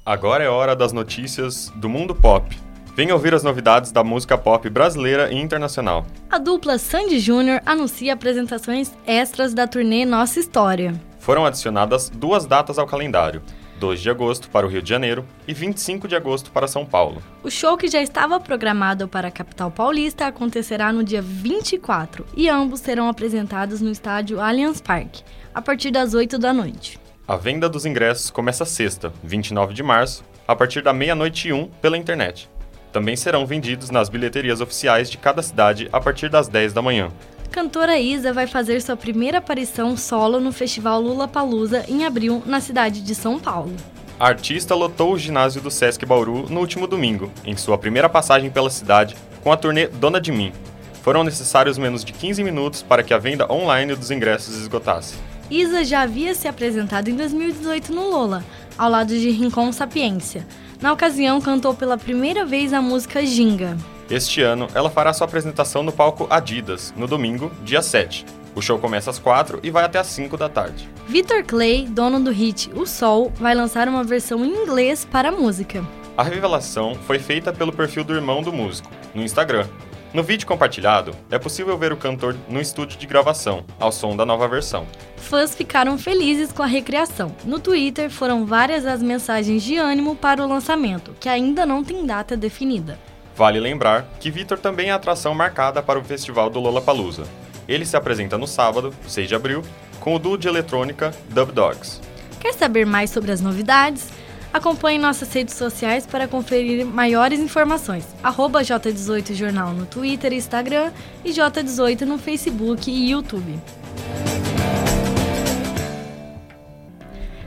Agora 0.06 0.44
é 0.44 0.50
hora 0.50 0.76
das 0.76 0.92
notícias 0.92 1.72
do 1.78 1.88
mundo 1.88 2.14
pop. 2.14 2.54
Venha 2.98 3.14
ouvir 3.14 3.34
as 3.34 3.44
novidades 3.44 3.94
da 3.94 4.04
música 4.04 4.38
pop 4.38 4.70
brasileira 4.70 5.32
e 5.32 5.38
internacional. 5.38 6.06
A 6.30 6.38
dupla 6.38 6.78
Sandy 6.78 7.18
Júnior 7.18 7.62
anuncia 7.66 8.14
apresentações 8.14 8.92
extras 9.08 9.54
da 9.54 9.66
turnê 9.66 10.04
Nossa 10.04 10.38
História 10.38 11.00
foram 11.30 11.46
adicionadas 11.46 12.10
duas 12.10 12.48
datas 12.48 12.80
ao 12.80 12.88
calendário. 12.88 13.44
2 13.80 14.02
de 14.02 14.10
agosto 14.10 14.50
para 14.50 14.66
o 14.66 14.70
Rio 14.70 14.82
de 14.82 14.90
Janeiro 14.90 15.24
e 15.48 15.54
25 15.54 16.08
de 16.08 16.16
agosto 16.16 16.50
para 16.50 16.68
São 16.68 16.84
Paulo. 16.84 17.22
O 17.44 17.52
show 17.52 17.78
que 17.78 17.88
já 17.88 18.02
estava 18.02 18.40
programado 18.40 19.08
para 19.08 19.28
a 19.28 19.32
capital 19.32 19.70
paulista 19.70 20.26
acontecerá 20.26 20.92
no 20.92 21.04
dia 21.04 21.22
24 21.22 22.26
e 22.36 22.50
ambos 22.50 22.80
serão 22.80 23.08
apresentados 23.08 23.80
no 23.80 23.92
estádio 23.92 24.42
Allianz 24.42 24.82
Parque, 24.82 25.22
a 25.54 25.62
partir 25.62 25.92
das 25.92 26.16
8 26.16 26.40
da 26.40 26.52
noite. 26.52 27.00
A 27.28 27.36
venda 27.36 27.70
dos 27.70 27.86
ingressos 27.86 28.32
começa 28.32 28.66
sexta, 28.66 29.14
29 29.24 29.76
de 29.76 29.84
março, 29.84 30.24
a 30.48 30.56
partir 30.56 30.82
da 30.82 30.94
meia-noite 30.94 31.50
e 31.50 31.54
um 31.54 31.68
pela 31.68 31.96
internet. 31.96 32.50
Também 32.92 33.16
serão 33.16 33.46
vendidos 33.46 33.92
nas 33.92 34.10
bilheterias 34.10 34.62
oficiais 34.62 35.12
de 35.12 35.20
cada 35.20 35.44
cidade 35.44 35.90
a 35.92 36.02
partir 36.02 36.28
das 36.28 36.48
10 36.48 36.74
da 36.74 36.82
manhã. 36.82 37.12
Cantora 37.52 37.98
Isa 37.98 38.32
vai 38.32 38.46
fazer 38.46 38.80
sua 38.80 38.96
primeira 38.96 39.40
aparição 39.40 39.98
solo 39.98 40.40
no 40.40 40.52
Festival 40.52 41.02
Lula 41.02 41.28
Palusa 41.28 41.84
em 41.88 42.06
abril, 42.06 42.44
na 42.46 42.62
cidade 42.62 43.02
de 43.02 43.16
São 43.16 43.40
Paulo. 43.40 43.76
A 44.20 44.28
artista 44.28 44.76
lotou 44.76 45.14
o 45.14 45.18
ginásio 45.18 45.60
do 45.60 45.72
Sesc 45.72 46.06
Bauru 46.06 46.46
no 46.48 46.60
último 46.60 46.86
domingo, 46.86 47.32
em 47.44 47.58
sua 47.58 47.76
primeira 47.76 48.08
passagem 48.08 48.52
pela 48.52 48.70
cidade, 48.70 49.16
com 49.42 49.52
a 49.52 49.58
turnê 49.58 49.88
Dona 49.88 50.22
de 50.22 50.32
Mim. 50.32 50.54
Foram 51.02 51.24
necessários 51.24 51.78
menos 51.78 52.06
de 52.06 52.14
15 52.14 52.44
minutos 52.44 52.84
para 52.84 53.02
que 53.02 53.16
a 53.16 53.18
venda 53.18 53.52
online 53.52 53.96
dos 53.96 54.12
ingressos 54.12 54.56
esgotasse. 54.56 55.16
Isa 55.50 55.84
já 55.84 56.02
havia 56.02 56.36
se 56.36 56.48
apresentado 56.48 57.08
em 57.08 57.16
2018 57.16 57.92
no 57.92 58.12
Lola, 58.12 58.46
ao 58.78 58.92
lado 58.92 59.18
de 59.18 59.30
Rincon 59.32 59.72
Sapiência. 59.72 60.46
Na 60.80 60.94
ocasião, 60.94 61.42
cantou 61.42 61.74
pela 61.74 61.98
primeira 61.98 62.46
vez 62.46 62.74
a 62.74 62.82
música 62.82 63.26
Ginga. 63.26 63.76
Este 64.10 64.42
ano, 64.42 64.68
ela 64.74 64.90
fará 64.90 65.14
sua 65.14 65.26
apresentação 65.26 65.84
no 65.84 65.92
palco 65.92 66.26
Adidas, 66.32 66.92
no 66.98 67.06
domingo, 67.06 67.52
dia 67.64 67.80
7. 67.80 68.26
O 68.56 68.62
show 68.62 68.80
começa 68.80 69.12
às 69.12 69.20
4 69.20 69.60
e 69.62 69.70
vai 69.70 69.84
até 69.84 70.00
às 70.00 70.08
5 70.08 70.36
da 70.36 70.50
tarde. 70.50 70.90
Victor 71.08 71.44
Clay, 71.44 71.86
dono 71.86 72.20
do 72.20 72.32
hit 72.32 72.72
O 72.74 72.88
Sol, 72.88 73.32
vai 73.36 73.54
lançar 73.54 73.88
uma 73.88 74.04
versão 74.04 74.44
em 74.44 74.50
inglês 74.50 75.06
para 75.06 75.30
a 75.30 75.32
música. 75.32 75.86
A 76.18 76.24
revelação 76.24 76.96
foi 76.96 77.20
feita 77.20 77.54
pelo 77.54 77.72
perfil 77.72 78.04
do 78.04 78.16
irmão 78.16 78.42
do 78.42 78.52
músico, 78.52 78.90
no 79.14 79.22
Instagram. 79.22 79.68
No 80.12 80.24
vídeo 80.24 80.48
compartilhado, 80.48 81.16
é 81.30 81.38
possível 81.38 81.78
ver 81.78 81.94
o 81.94 81.98
cantor 81.98 82.36
no 82.50 82.60
estúdio 82.60 82.98
de 82.98 83.06
gravação, 83.06 83.64
ao 83.80 83.92
som 83.92 84.18
da 84.18 84.26
nova 84.26 84.48
versão. 84.48 84.88
Fãs 85.18 85.54
ficaram 85.54 86.00
felizes 86.00 86.52
com 86.52 86.64
a 86.64 86.66
recriação. 86.66 87.32
No 87.46 87.60
Twitter 87.60 88.10
foram 88.10 88.44
várias 88.44 88.88
as 88.88 89.04
mensagens 89.04 89.62
de 89.62 89.78
ânimo 89.78 90.16
para 90.16 90.44
o 90.44 90.48
lançamento, 90.48 91.16
que 91.20 91.30
ainda 91.30 91.64
não 91.64 91.84
tem 91.84 92.08
data 92.08 92.36
definida. 92.36 92.98
Vale 93.40 93.58
lembrar 93.58 94.06
que 94.20 94.30
Vitor 94.30 94.60
também 94.60 94.90
é 94.90 94.92
atração 94.92 95.34
marcada 95.34 95.82
para 95.82 95.98
o 95.98 96.04
festival 96.04 96.50
do 96.50 96.60
Lollapalooza. 96.60 97.24
Ele 97.70 97.86
se 97.86 97.96
apresenta 97.96 98.38
no 98.38 98.46
sábado, 98.46 98.94
6 99.08 99.30
de 99.30 99.34
abril, 99.34 99.64
com 100.02 100.14
o 100.14 100.20
duo 100.20 100.38
de 100.38 100.50
eletrônica 100.50 101.14
Dub 101.30 101.54
Dogs. 101.54 102.02
Quer 102.38 102.54
saber 102.54 102.86
mais 102.86 103.12
sobre 103.12 103.32
as 103.32 103.40
novidades? 103.40 104.10
Acompanhe 104.52 105.00
nossas 105.00 105.32
redes 105.32 105.56
sociais 105.56 106.06
para 106.06 106.28
conferir 106.28 106.86
maiores 106.86 107.40
informações. 107.40 108.06
Arroba 108.22 108.60
J18 108.62 109.34
Jornal 109.34 109.72
no 109.72 109.86
Twitter 109.86 110.34
e 110.34 110.36
Instagram 110.36 110.92
e 111.24 111.32
J18 111.32 112.02
no 112.02 112.18
Facebook 112.18 112.92
e 112.92 113.12
YouTube. 113.12 113.58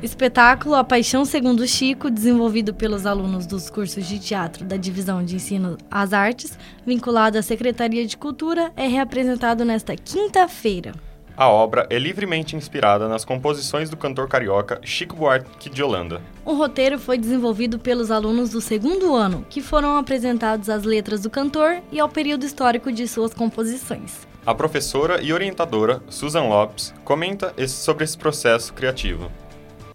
Espetáculo 0.03 0.75
A 0.75 0.83
Paixão 0.83 1.25
Segundo 1.25 1.65
Chico, 1.65 2.11
desenvolvido 2.11 2.75
pelos 2.75 3.07
alunos 3.07 3.47
dos 3.47 3.71
cursos 3.71 4.05
de 4.05 4.19
teatro 4.19 4.65
da 4.65 4.77
Divisão 4.77 5.25
de 5.25 5.37
Ensino 5.37 5.79
às 5.89 6.13
Artes, 6.13 6.59
vinculado 6.85 7.39
à 7.39 7.43
Secretaria 7.43 8.05
de 8.05 8.17
Cultura, 8.17 8.73
é 8.77 8.89
reapresentado 8.89 9.65
nesta 9.65 9.95
quinta-feira. 9.95 10.93
A 11.37 11.49
obra 11.49 11.87
é 11.89 12.01
livremente 12.01 12.57
inspirada 12.57 13.07
nas 13.07 13.25
composições 13.25 13.89
do 13.89 13.97
cantor 13.97 14.27
carioca 14.29 14.81
Chico 14.83 15.15
Buarque 15.15 15.71
de 15.71 15.85
Holanda. 15.85 16.21
O 16.45 16.55
roteiro 16.55 16.99
foi 16.99 17.17
desenvolvido 17.17 17.79
pelos 17.79 18.11
alunos 18.11 18.51
do 18.51 18.61
segundo 18.61 19.15
ano, 19.15 19.47
que 19.49 19.63
foram 19.63 19.97
apresentados 19.97 20.69
às 20.69 20.83
letras 20.83 21.23
do 21.23 21.31
cantor 21.31 21.77
e 21.93 22.01
ao 22.01 22.09
período 22.09 22.45
histórico 22.45 22.91
de 22.91 23.07
suas 23.07 23.33
composições. 23.33 24.27
A 24.45 24.53
professora 24.53 25.23
e 25.23 25.33
orientadora 25.33 26.03
Susan 26.09 26.43
Lopes 26.43 26.93
comenta 27.05 27.55
sobre 27.69 28.03
esse 28.03 28.19
processo 28.19 28.75
criativo. 28.75 29.31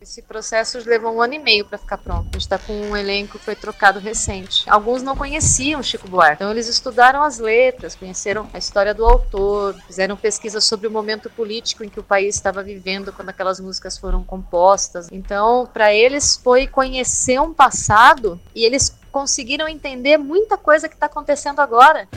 Esse 0.10 0.22
processo 0.22 0.80
levou 0.86 1.14
um 1.14 1.22
ano 1.22 1.34
e 1.34 1.38
meio 1.38 1.66
para 1.66 1.78
ficar 1.78 1.98
pronto. 1.98 2.30
A 2.30 2.32
gente 2.32 2.38
está 2.38 2.58
com 2.58 2.72
um 2.72 2.96
elenco 2.96 3.38
que 3.38 3.44
foi 3.44 3.58
trocado 3.58 4.00
recente. 4.00 4.64
Alguns 4.66 5.04
não 5.04 5.18
conheciam 5.18 5.84
Chico 5.84 6.08
Buarque, 6.08 6.36
então 6.36 6.50
eles 6.50 6.70
estudaram 6.70 7.22
as 7.22 7.40
letras, 7.40 7.94
conheceram 7.94 8.48
a 8.54 8.58
história 8.58 8.94
do 8.94 9.04
autor, 9.04 9.76
fizeram 9.86 10.16
pesquisa 10.16 10.62
sobre 10.62 10.88
o 10.88 10.92
momento 10.92 11.30
político 11.30 11.84
em 11.84 11.90
que 11.90 12.00
o 12.00 12.04
país 12.04 12.36
estava 12.36 12.64
vivendo 12.64 13.12
quando 13.12 13.28
aquelas 13.28 13.60
músicas 13.60 13.98
foram 13.98 14.24
compostas. 14.24 15.10
Então, 15.12 15.70
para 15.74 15.94
eles 15.94 16.40
foi 16.42 16.68
conhecer 16.68 17.42
um 17.42 17.54
passado 17.54 18.40
e 18.56 18.64
eles 18.64 18.96
conseguiram 19.12 19.68
entender 19.68 20.18
muita 20.18 20.58
coisa 20.58 20.88
que 20.88 20.96
está 20.96 21.08
acontecendo 21.08 21.60
agora. 21.60 22.08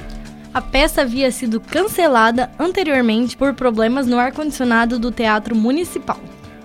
A 0.54 0.62
peça 0.62 1.02
havia 1.02 1.30
sido 1.32 1.60
cancelada 1.60 2.52
anteriormente 2.56 3.36
por 3.36 3.52
problemas 3.52 4.06
no 4.06 4.16
ar-condicionado 4.16 4.96
do 4.96 5.10
Teatro 5.10 5.56
Municipal. 5.56 6.20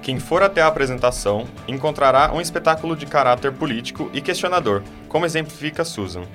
Quem 0.06 0.20
for 0.20 0.44
até 0.44 0.62
a 0.62 0.68
apresentação 0.68 1.48
encontrará 1.68 2.32
um 2.32 2.40
espetáculo 2.40 2.96
de 2.96 3.08
caráter 3.08 3.52
político 3.52 4.08
e 4.14 4.22
questionador, 4.22 4.84
como 5.10 5.26
exemplifica 5.26 5.84
Susan. 5.84 6.28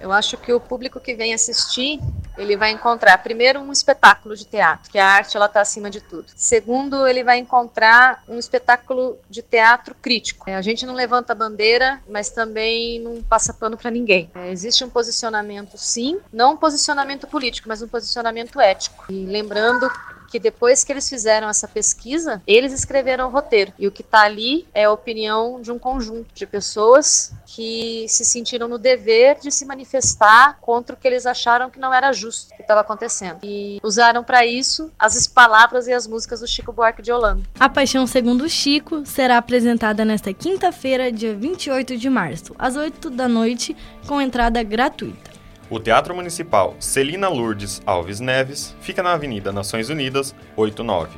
Eu 0.00 0.10
acho 0.10 0.36
que 0.36 0.52
o 0.52 0.58
público 0.58 0.98
que 0.98 1.14
vem 1.14 1.32
assistir, 1.32 2.00
ele 2.36 2.56
vai 2.56 2.72
encontrar 2.72 3.16
primeiro 3.18 3.60
um 3.60 3.70
espetáculo 3.70 4.34
de 4.34 4.44
teatro, 4.44 4.90
que 4.90 4.98
a 4.98 5.06
arte 5.06 5.36
ela 5.36 5.46
está 5.46 5.60
acima 5.60 5.88
de 5.88 6.00
tudo. 6.00 6.26
Segundo, 6.34 7.06
ele 7.06 7.22
vai 7.22 7.38
encontrar 7.38 8.24
um 8.28 8.36
espetáculo 8.36 9.16
de 9.30 9.42
teatro 9.42 9.94
crítico. 9.94 10.50
É, 10.50 10.56
a 10.56 10.60
gente 10.60 10.84
não 10.84 10.92
levanta 10.92 11.36
bandeira, 11.36 12.02
mas 12.08 12.30
também 12.30 12.98
não 13.00 13.22
passa 13.22 13.54
pano 13.54 13.76
para 13.76 13.92
ninguém. 13.92 14.28
É, 14.34 14.50
existe 14.50 14.84
um 14.84 14.90
posicionamento, 14.90 15.78
sim, 15.78 16.18
não 16.32 16.54
um 16.54 16.56
posicionamento 16.56 17.28
político, 17.28 17.68
mas 17.68 17.80
um 17.80 17.86
posicionamento 17.86 18.60
ético. 18.60 19.04
E 19.08 19.24
lembrando 19.24 19.88
que 20.30 20.38
depois 20.38 20.84
que 20.84 20.92
eles 20.92 21.08
fizeram 21.08 21.48
essa 21.48 21.68
pesquisa, 21.68 22.42
eles 22.46 22.72
escreveram 22.72 23.28
o 23.28 23.30
roteiro. 23.30 23.72
E 23.78 23.86
o 23.86 23.92
que 23.92 24.02
está 24.02 24.22
ali 24.22 24.66
é 24.74 24.84
a 24.84 24.92
opinião 24.92 25.60
de 25.60 25.70
um 25.70 25.78
conjunto 25.78 26.34
de 26.34 26.46
pessoas 26.46 27.32
que 27.46 28.06
se 28.08 28.24
sentiram 28.24 28.66
no 28.68 28.78
dever 28.78 29.38
de 29.40 29.50
se 29.50 29.64
manifestar 29.64 30.58
contra 30.60 30.94
o 30.94 30.98
que 30.98 31.06
eles 31.06 31.26
acharam 31.26 31.70
que 31.70 31.78
não 31.78 31.92
era 31.92 32.12
justo 32.12 32.54
que 32.54 32.62
estava 32.62 32.80
acontecendo. 32.80 33.38
E 33.42 33.78
usaram 33.82 34.24
para 34.24 34.44
isso 34.44 34.90
as 34.98 35.26
palavras 35.26 35.86
e 35.86 35.92
as 35.92 36.06
músicas 36.06 36.40
do 36.40 36.46
Chico 36.46 36.72
Buarque 36.72 37.02
de 37.02 37.12
Holanda. 37.12 37.42
A 37.58 37.68
Paixão 37.68 38.06
Segundo 38.06 38.48
Chico 38.48 39.04
será 39.06 39.38
apresentada 39.38 40.04
nesta 40.04 40.32
quinta-feira, 40.32 41.12
dia 41.12 41.34
28 41.34 41.96
de 41.96 42.10
março, 42.10 42.54
às 42.58 42.76
8 42.76 43.10
da 43.10 43.28
noite, 43.28 43.76
com 44.06 44.20
entrada 44.20 44.62
gratuita. 44.62 45.33
O 45.70 45.80
Teatro 45.80 46.14
Municipal 46.14 46.76
Celina 46.78 47.26
Lourdes 47.26 47.80
Alves 47.86 48.20
Neves 48.20 48.76
fica 48.82 49.02
na 49.02 49.14
Avenida 49.14 49.50
Nações 49.50 49.88
Unidas, 49.88 50.34
89. 50.56 51.16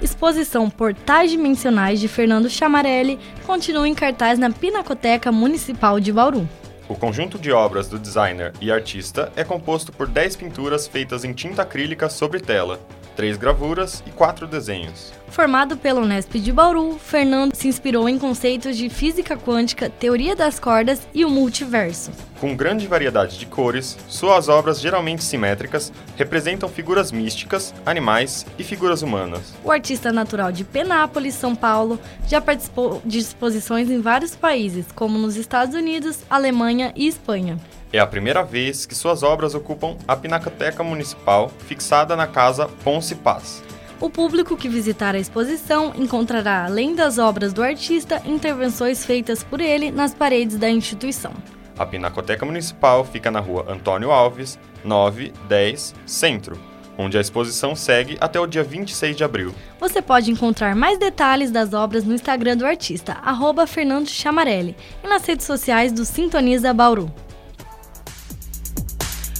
Exposição 0.00 0.70
Portais 0.70 1.32
Dimensionais 1.32 1.98
de 1.98 2.06
Fernando 2.06 2.48
Chamarelli 2.48 3.18
continua 3.44 3.88
em 3.88 3.94
cartaz 3.94 4.38
na 4.38 4.50
Pinacoteca 4.50 5.32
Municipal 5.32 5.98
de 5.98 6.12
Bauru. 6.12 6.48
O 6.88 6.94
conjunto 6.94 7.38
de 7.38 7.50
obras 7.50 7.88
do 7.88 7.98
designer 7.98 8.52
e 8.60 8.70
artista 8.70 9.32
é 9.34 9.42
composto 9.42 9.90
por 9.90 10.06
10 10.06 10.36
pinturas 10.36 10.86
feitas 10.86 11.24
em 11.24 11.32
tinta 11.32 11.62
acrílica 11.62 12.08
sobre 12.08 12.38
tela, 12.38 12.78
três 13.16 13.36
gravuras 13.36 14.02
e 14.06 14.10
quatro 14.10 14.46
desenhos. 14.46 15.12
Formado 15.28 15.78
pela 15.78 16.02
Unesp 16.02 16.34
de 16.34 16.52
Bauru, 16.52 16.98
Fernando 16.98 17.54
se 17.54 17.66
inspirou 17.66 18.06
em 18.06 18.18
conceitos 18.18 18.76
de 18.76 18.90
física 18.90 19.34
quântica, 19.34 19.88
teoria 19.88 20.36
das 20.36 20.60
cordas 20.60 21.00
e 21.14 21.24
o 21.24 21.30
multiverso. 21.30 22.10
Com 22.38 22.54
grande 22.54 22.86
variedade 22.86 23.38
de 23.38 23.46
cores, 23.46 23.96
suas 24.08 24.50
obras 24.50 24.78
geralmente 24.78 25.24
simétricas 25.24 25.90
representam 26.16 26.68
figuras 26.68 27.10
místicas, 27.10 27.72
animais 27.86 28.44
e 28.58 28.64
figuras 28.64 29.00
humanas. 29.00 29.54
O 29.64 29.70
artista 29.70 30.12
natural 30.12 30.52
de 30.52 30.64
Penápolis, 30.64 31.34
São 31.34 31.54
Paulo, 31.54 31.98
já 32.28 32.40
participou 32.40 33.00
de 33.02 33.18
exposições 33.18 33.90
em 33.90 34.02
vários 34.02 34.36
países, 34.36 34.84
como 34.94 35.18
nos 35.18 35.36
Estados 35.36 35.74
Unidos, 35.74 36.18
Alemanha 36.28 36.92
e 36.94 37.08
Espanha. 37.08 37.58
É 37.92 37.98
a 37.98 38.06
primeira 38.06 38.42
vez 38.42 38.86
que 38.86 38.94
suas 38.94 39.22
obras 39.22 39.54
ocupam 39.54 39.98
a 40.08 40.16
Pinacoteca 40.16 40.82
Municipal, 40.82 41.50
fixada 41.66 42.16
na 42.16 42.26
Casa 42.26 42.66
Ponce 42.82 43.14
Paz. 43.14 43.62
O 44.00 44.08
público 44.08 44.56
que 44.56 44.66
visitar 44.66 45.14
a 45.14 45.18
exposição 45.18 45.92
encontrará, 45.94 46.64
além 46.64 46.94
das 46.94 47.18
obras 47.18 47.52
do 47.52 47.62
artista, 47.62 48.22
intervenções 48.24 49.04
feitas 49.04 49.44
por 49.44 49.60
ele 49.60 49.90
nas 49.90 50.14
paredes 50.14 50.56
da 50.56 50.70
instituição. 50.70 51.34
A 51.78 51.84
Pinacoteca 51.84 52.46
Municipal 52.46 53.04
fica 53.04 53.30
na 53.30 53.40
rua 53.40 53.66
Antônio 53.68 54.10
Alves, 54.10 54.58
910, 54.82 55.94
Centro, 56.06 56.58
onde 56.96 57.18
a 57.18 57.20
exposição 57.20 57.76
segue 57.76 58.16
até 58.22 58.40
o 58.40 58.46
dia 58.46 58.64
26 58.64 59.16
de 59.16 59.22
abril. 59.22 59.54
Você 59.78 60.00
pode 60.00 60.30
encontrar 60.30 60.74
mais 60.74 60.98
detalhes 60.98 61.50
das 61.50 61.74
obras 61.74 62.04
no 62.04 62.14
Instagram 62.14 62.56
do 62.56 62.64
artista, 62.64 63.18
arroba 63.22 63.66
Fernando 63.66 64.08
Chamarelli, 64.08 64.74
e 65.04 65.06
nas 65.06 65.26
redes 65.26 65.44
sociais 65.44 65.92
do 65.92 66.06
Sintoniza 66.06 66.72
Bauru. 66.72 67.12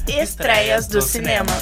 Estreias 0.08 0.88
do 0.88 1.00
cinema. 1.00 1.52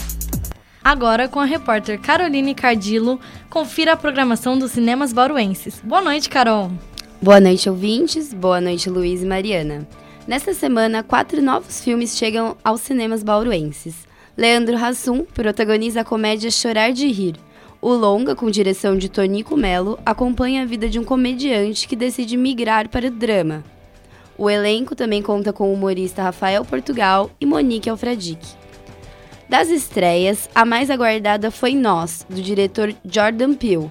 Agora, 0.82 1.28
com 1.28 1.40
a 1.40 1.44
repórter 1.44 2.00
Caroline 2.00 2.54
Cardillo, 2.54 3.20
confira 3.50 3.92
a 3.92 3.96
programação 3.96 4.58
dos 4.58 4.72
cinemas 4.72 5.12
bauruenses. 5.12 5.78
Boa 5.84 6.00
noite, 6.00 6.30
Carol. 6.30 6.72
Boa 7.20 7.38
noite, 7.38 7.68
ouvintes. 7.68 8.32
Boa 8.32 8.58
noite, 8.58 8.88
Luiz 8.88 9.22
e 9.22 9.26
Mariana. 9.26 9.86
Nesta 10.26 10.54
semana, 10.54 11.02
quatro 11.02 11.42
novos 11.42 11.84
filmes 11.84 12.16
chegam 12.16 12.56
aos 12.64 12.80
cinemas 12.80 13.22
bauruenses. 13.22 14.08
Leandro 14.34 14.82
Hassum 14.82 15.22
protagoniza 15.22 16.00
a 16.00 16.04
comédia 16.04 16.50
Chorar 16.50 16.92
de 16.92 17.08
Rir. 17.08 17.36
O 17.82 17.92
longa, 17.92 18.34
com 18.34 18.50
direção 18.50 18.96
de 18.96 19.10
Tonico 19.10 19.54
Melo, 19.54 19.98
acompanha 20.04 20.62
a 20.62 20.66
vida 20.66 20.88
de 20.88 20.98
um 20.98 21.04
comediante 21.04 21.86
que 21.86 21.94
decide 21.94 22.38
migrar 22.38 22.88
para 22.88 23.08
o 23.08 23.10
drama. 23.10 23.62
O 24.40 24.48
elenco 24.48 24.96
também 24.96 25.20
conta 25.20 25.52
com 25.52 25.68
o 25.68 25.74
humorista 25.74 26.22
Rafael 26.22 26.64
Portugal 26.64 27.30
e 27.38 27.44
Monique 27.44 27.90
Alfradique. 27.90 28.54
Das 29.46 29.68
estreias, 29.68 30.48
a 30.54 30.64
mais 30.64 30.88
aguardada 30.88 31.50
foi 31.50 31.74
Nós, 31.74 32.24
do 32.26 32.40
diretor 32.40 32.94
Jordan 33.04 33.52
Peele. 33.52 33.90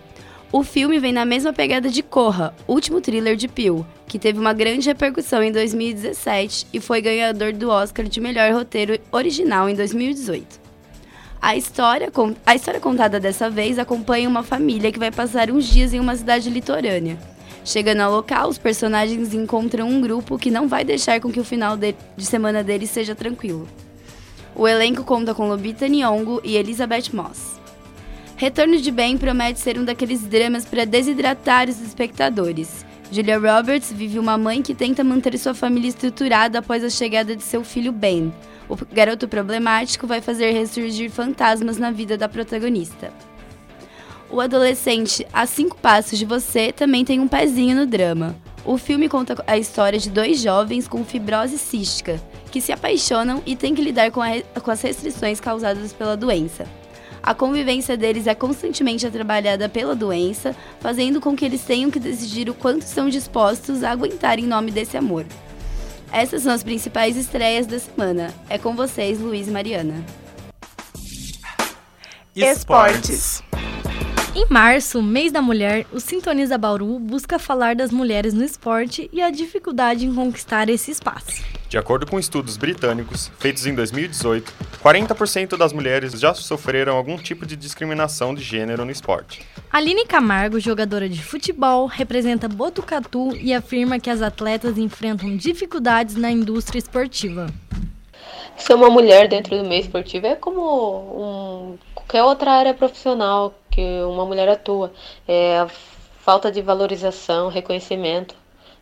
O 0.52 0.64
filme 0.64 0.98
vem 0.98 1.14
na 1.14 1.24
mesma 1.24 1.54
pegada 1.54 1.88
de 1.88 2.02
Corra, 2.02 2.56
último 2.68 3.00
thriller 3.00 3.36
de 3.36 3.48
Peele, 3.48 3.86
que 4.08 4.18
teve 4.18 4.40
uma 4.40 4.52
grande 4.52 4.88
repercussão 4.88 5.44
em 5.44 5.52
2017 5.52 6.66
e 6.74 6.80
foi 6.80 7.00
ganhador 7.00 7.54
do 7.54 7.70
Oscar 7.70 8.06
de 8.06 8.20
melhor 8.20 8.52
roteiro 8.52 8.98
original 9.12 9.70
em 9.70 9.76
2018. 9.76 10.60
A 11.40 11.56
história, 11.56 12.12
a 12.44 12.56
história 12.56 12.80
contada 12.80 13.20
dessa 13.20 13.52
vez 13.52 13.78
acompanha 13.78 14.28
uma 14.28 14.42
família 14.42 14.92
que 14.92 14.98
vai 14.98 15.12
passar 15.12 15.52
uns 15.52 15.66
dias 15.70 15.94
em 15.94 16.00
uma 16.00 16.16
cidade 16.16 16.50
litorânea. 16.50 17.20
Chegando 17.70 18.00
ao 18.00 18.12
local, 18.12 18.50
os 18.50 18.58
personagens 18.58 19.32
encontram 19.32 19.88
um 19.88 20.02
grupo 20.02 20.40
que 20.40 20.50
não 20.50 20.68
vai 20.68 20.84
deixar 20.84 21.22
com 21.22 21.32
que 21.32 21.40
o 21.40 21.44
final 21.44 21.78
de, 21.78 21.94
de 22.18 22.26
semana 22.26 22.64
deles 22.64 22.90
seja 22.90 23.14
tranquilo. 23.14 23.70
O 24.56 24.68
elenco 24.68 25.04
conta 25.04 25.36
com 25.36 25.48
Lobita 25.48 25.88
Nyong'o 25.88 26.42
e 26.44 26.58
Elizabeth 26.58 27.14
Moss. 27.14 27.60
Retorno 28.36 28.76
de 28.78 28.90
Bem 28.90 29.20
promete 29.20 29.60
ser 29.60 29.78
um 29.78 29.86
daqueles 29.86 30.24
dramas 30.24 30.66
para 30.66 30.84
desidratar 30.84 31.70
os 31.70 31.80
espectadores. 31.80 32.84
Julia 33.12 33.38
Roberts 33.38 33.94
vive 33.94 34.18
uma 34.18 34.36
mãe 34.36 34.64
que 34.64 34.74
tenta 34.74 35.04
manter 35.04 35.38
sua 35.38 35.54
família 35.54 35.90
estruturada 35.90 36.58
após 36.58 36.84
a 36.84 36.90
chegada 36.90 37.36
de 37.36 37.44
seu 37.44 37.64
filho 37.64 37.92
Ben. 37.92 38.34
O 38.68 38.76
garoto 38.92 39.28
problemático 39.28 40.08
vai 40.08 40.22
fazer 40.22 40.54
ressurgir 40.54 41.12
fantasmas 41.12 41.78
na 41.78 41.92
vida 41.92 42.18
da 42.18 42.28
protagonista. 42.28 43.14
O 44.32 44.40
adolescente 44.40 45.26
A 45.34 45.46
Cinco 45.48 45.76
Passos 45.78 46.20
de 46.20 46.26
Você 46.26 46.72
também 46.72 47.04
tem 47.04 47.20
um 47.20 47.28
pezinho 47.28 47.76
no 47.76 47.86
drama. 47.88 48.36
O 48.64 48.78
filme 48.78 49.10
conta 49.10 49.44
a 49.48 49.58
história 49.58 49.98
de 49.98 50.10
dois 50.10 50.40
jovens 50.40 50.88
com 50.88 51.04
fibrose 51.04 51.58
cística 51.58 52.22
que 52.52 52.62
se 52.62 52.72
apaixonam 52.72 53.42
e 53.46 53.56
têm 53.56 53.74
que 53.74 53.82
lidar 53.82 54.12
com, 54.12 54.22
a, 54.22 54.42
com 54.62 54.72
as 54.72 54.82
restrições 54.82 55.40
causadas 55.40 55.94
pela 55.94 56.18
doença. 56.18 56.66
A 57.22 57.34
convivência 57.34 57.98
deles 57.98 58.28
é 58.28 58.36
constantemente 58.36 59.06
atrapalhada 59.06 59.68
pela 59.68 59.96
doença, 59.96 60.56
fazendo 60.80 61.20
com 61.20 61.36
que 61.36 61.46
eles 61.46 61.62
tenham 61.62 61.92
que 61.92 62.00
decidir 62.00 62.50
o 62.50 62.54
quanto 62.54 62.84
estão 62.84 63.10
dispostos 63.10 63.84
a 63.84 63.92
aguentar 63.92 64.40
em 64.40 64.48
nome 64.48 64.72
desse 64.72 64.98
amor. 64.98 65.26
Essas 66.12 66.44
são 66.44 66.52
as 66.52 66.64
principais 66.64 67.18
estreias 67.18 67.68
da 67.68 67.78
semana. 67.78 68.34
É 68.50 68.58
com 68.58 68.76
vocês, 68.76 69.20
Luiz 69.20 69.48
e 69.48 69.52
Mariana. 69.52 70.04
Esportes. 72.36 73.44
Em 74.40 74.46
março, 74.50 75.04
mês 75.04 75.34
da 75.34 75.42
mulher, 75.42 75.86
o 75.92 76.00
Sintoniza 76.00 76.58
Bauru 76.58 76.98
busca 76.98 77.38
falar 77.38 77.76
das 77.76 77.92
mulheres 77.92 78.34
no 78.34 78.42
esporte 78.42 79.10
e 79.12 79.22
a 79.22 79.30
dificuldade 79.30 80.06
em 80.06 80.16
conquistar 80.16 80.70
esse 80.70 80.92
espaço. 80.92 81.44
De 81.68 81.78
acordo 81.78 82.08
com 82.08 82.18
estudos 82.18 82.56
britânicos 82.56 83.30
feitos 83.38 83.66
em 83.66 83.76
2018, 83.76 84.54
40% 84.82 85.58
das 85.58 85.74
mulheres 85.74 86.14
já 86.14 86.34
sofreram 86.34 86.96
algum 86.96 87.18
tipo 87.18 87.46
de 87.46 87.58
discriminação 87.58 88.34
de 88.34 88.42
gênero 88.42 88.86
no 88.86 88.92
esporte. 88.92 89.46
Aline 89.70 90.06
Camargo, 90.06 90.58
jogadora 90.58 91.10
de 91.10 91.22
futebol, 91.22 91.86
representa 91.86 92.48
Botucatu 92.48 93.36
e 93.36 93.54
afirma 93.54 94.00
que 94.00 94.10
as 94.10 94.22
atletas 94.22 94.78
enfrentam 94.78 95.36
dificuldades 95.36 96.16
na 96.16 96.32
indústria 96.32 96.80
esportiva. 96.80 97.48
Ser 98.56 98.76
uma 98.76 98.90
mulher 98.90 99.28
dentro 99.28 99.58
do 99.58 99.66
meio 99.66 99.82
esportivo 99.82 100.28
é 100.28 100.36
como 100.36 100.62
um, 100.62 101.78
qualquer 101.94 102.24
outra 102.24 102.52
área 102.52 102.74
profissional 102.74 103.54
que 103.70 103.82
uma 104.04 104.26
mulher 104.26 104.50
atua. 104.50 104.92
É 105.28 105.60
a 105.60 105.68
falta 105.68 106.52
de 106.52 106.62
valorização, 106.62 107.50
reconhecimento 107.50 108.36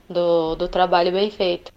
do, 0.10 0.56
do 0.56 0.68
trabalho 0.68 1.12
bem 1.12 1.30
feito. 1.30 1.72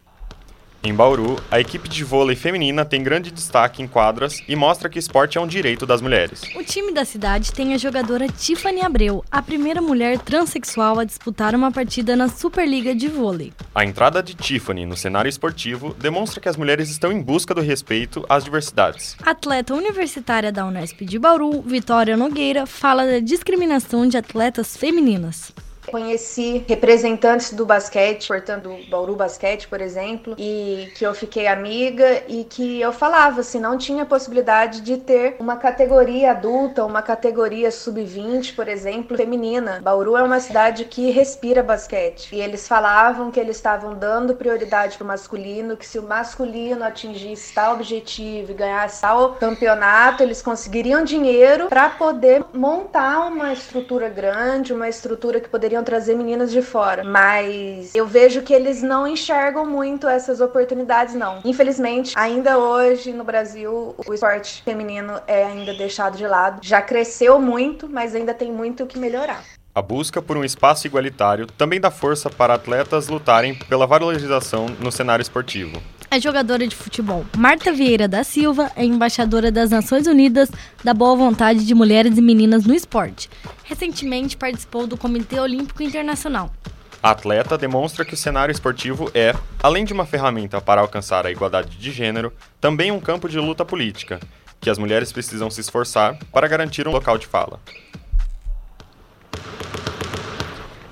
Em 0.83 0.95
Bauru, 0.95 1.37
a 1.51 1.61
equipe 1.61 1.91
de 1.91 2.03
vôlei 2.03 2.35
feminina 2.35 2.87
tem 2.87 3.03
grande 3.03 3.31
destaque 3.31 3.83
em 3.83 3.87
quadras 3.87 4.43
e 4.49 4.57
mostra 4.57 4.89
que 4.89 4.99
o 4.99 4.99
esporte 4.99 5.37
é 5.37 5.41
um 5.41 5.47
direito 5.47 5.85
das 5.85 6.01
mulheres. 6.01 6.41
O 6.57 6.65
time 6.65 6.91
da 6.91 7.05
cidade 7.05 7.53
tem 7.53 7.75
a 7.75 7.79
jogadora 7.79 8.27
Tiffany 8.27 8.81
Abreu, 8.81 9.23
a 9.31 9.43
primeira 9.43 9.83
mulher 9.83 10.19
transexual 10.19 10.99
a 10.99 11.05
disputar 11.05 11.55
uma 11.55 11.71
partida 11.71 12.17
na 12.17 12.31
Superliga 12.31 12.95
de 12.95 13.09
vôlei. 13.09 13.53
A 13.75 13.85
entrada 13.85 14.23
de 14.23 14.33
Tiffany 14.33 14.87
no 14.87 14.97
cenário 14.97 15.29
esportivo 15.29 15.95
demonstra 15.99 16.41
que 16.41 16.49
as 16.49 16.57
mulheres 16.57 16.89
estão 16.89 17.13
em 17.13 17.21
busca 17.21 17.55
do 17.55 17.61
respeito 17.61 18.25
às 18.27 18.43
diversidades. 18.43 19.19
Atleta 19.23 19.75
universitária 19.75 20.51
da 20.51 20.65
Unesp 20.65 21.03
de 21.03 21.19
Bauru, 21.19 21.61
Vitória 21.61 22.17
Nogueira, 22.17 22.65
fala 22.65 23.05
da 23.05 23.19
discriminação 23.19 24.09
de 24.09 24.17
atletas 24.17 24.79
femininas. 24.79 25.53
Conheci 25.91 26.65
representantes 26.69 27.53
do 27.53 27.67
basquete, 27.67 28.29
portanto, 28.29 28.71
Bauru 28.89 29.17
Basquete, 29.17 29.69
por 29.69 29.81
exemplo, 29.81 30.35
e 30.39 30.91
que 30.95 31.05
eu 31.05 31.15
fiquei 31.15 31.47
amiga 31.47 32.23
e 32.29 32.45
que 32.45 32.81
eu 32.81 32.93
falava 32.93 33.41
assim, 33.41 33.61
não 33.61 33.77
tinha 33.77 34.07
possibilidade 34.07 34.81
de 34.81 34.97
ter 34.97 35.37
uma 35.39 35.57
categoria 35.57 36.31
adulta, 36.33 36.85
uma 36.85 37.03
categoria 37.03 37.71
sub-20, 37.71 38.55
por 38.55 38.69
exemplo, 38.69 39.17
feminina. 39.17 39.81
Bauru 39.83 40.17
é 40.17 40.23
uma 40.23 40.41
cidade 40.41 40.85
que 40.85 41.11
respira 41.11 41.63
basquete. 41.63 42.35
E 42.35 42.41
eles 42.41 42.67
falavam 42.67 43.31
que 43.31 43.41
eles 43.41 43.57
estavam 43.57 43.95
dando 43.95 44.35
prioridade 44.35 44.97
para 44.97 45.05
o 45.05 45.09
masculino, 45.09 45.77
que 45.77 45.87
se 45.87 45.99
o 45.99 46.03
masculino 46.03 46.85
atingisse 46.85 47.53
tal 47.55 47.75
objetivo 47.75 48.53
e 48.53 48.55
ganhasse 48.55 49.01
tal 49.01 49.35
campeonato, 49.35 50.23
eles 50.23 50.43
conseguiriam 50.43 51.05
dinheiro 51.05 51.69
para 51.69 51.91
poder 51.91 52.45
montar 52.53 53.27
uma 53.27 53.53
estrutura 53.53 54.09
grande, 54.09 54.73
uma 54.73 54.89
estrutura 54.89 55.41
que 55.41 55.49
poderiam 55.81 55.85
trazer 55.85 56.15
meninas 56.15 56.51
de 56.51 56.63
fora. 56.63 57.03
Mas 57.05 57.95
eu 57.95 58.07
vejo 58.07 58.43
que 58.43 58.53
eles 58.53 58.83
não 58.83 59.07
enxergam 59.07 59.67
muito 59.67 60.07
essas 60.07 60.41
oportunidades, 60.41 61.15
não. 61.15 61.41
Infelizmente, 61.45 62.13
ainda 62.17 62.59
hoje 62.59 63.13
no 63.13 63.25
Brasil, 63.25 63.95
o 64.07 64.15
esporte 64.15 64.63
feminino 64.63 65.21
é 65.27 65.45
ainda 65.45 65.75
deixado 65.75 66.17
de 66.17 66.27
lado. 66.27 66.61
Já 66.63 66.81
cresceu 66.81 67.41
muito, 67.41 67.89
mas 67.89 68.15
ainda 68.15 68.35
tem 68.35 68.53
muito 68.53 68.85
o 68.85 68.87
que 68.87 68.99
melhorar. 68.99 69.43
A 69.75 69.81
busca 69.81 70.21
por 70.21 70.37
um 70.37 70.45
espaço 70.45 70.87
igualitário 70.87 71.47
também 71.47 71.81
dá 71.81 71.91
força 71.91 72.29
para 72.29 72.55
atletas 72.55 73.09
lutarem 73.09 73.55
pela 73.55 73.87
valorização 73.87 74.67
no 74.81 74.91
cenário 74.91 75.23
esportivo. 75.23 75.81
A 76.13 76.19
jogadora 76.19 76.67
de 76.67 76.75
futebol 76.75 77.25
Marta 77.39 77.73
Vieira 77.73 78.09
da 78.09 78.25
Silva 78.25 78.73
é 78.75 78.85
embaixadora 78.85 79.53
das 79.53 79.71
Nações 79.71 80.09
Unidas 80.09 80.51
da 80.83 80.93
Boa 80.93 81.15
Vontade 81.15 81.65
de 81.65 81.73
Mulheres 81.73 82.19
e 82.19 82.21
Meninas 82.21 82.65
no 82.65 82.75
Esporte. 82.75 83.31
Recentemente 83.63 84.37
participou 84.37 84.89
do 84.89 84.97
Comitê 84.97 85.39
Olímpico 85.39 85.85
Internacional. 85.85 86.53
A 87.01 87.13
atleta 87.13 87.57
demonstra 87.57 88.05
que 88.05 88.15
o 88.15 88.17
cenário 88.17 88.51
esportivo 88.51 89.09
é, 89.15 89.37
além 89.63 89.85
de 89.85 89.93
uma 89.93 90.05
ferramenta 90.05 90.61
para 90.61 90.81
alcançar 90.81 91.25
a 91.25 91.31
igualdade 91.31 91.77
de 91.77 91.93
gênero, 91.93 92.33
também 92.61 92.91
um 92.91 92.99
campo 92.99 93.29
de 93.29 93.39
luta 93.39 93.65
política, 93.65 94.19
que 94.61 94.69
as 94.69 94.79
mulheres 94.79 95.13
precisam 95.13 95.49
se 95.49 95.61
esforçar 95.61 96.19
para 96.33 96.49
garantir 96.49 96.89
um 96.89 96.93
local 96.93 97.19
de 97.19 97.29
fala. 97.29 97.61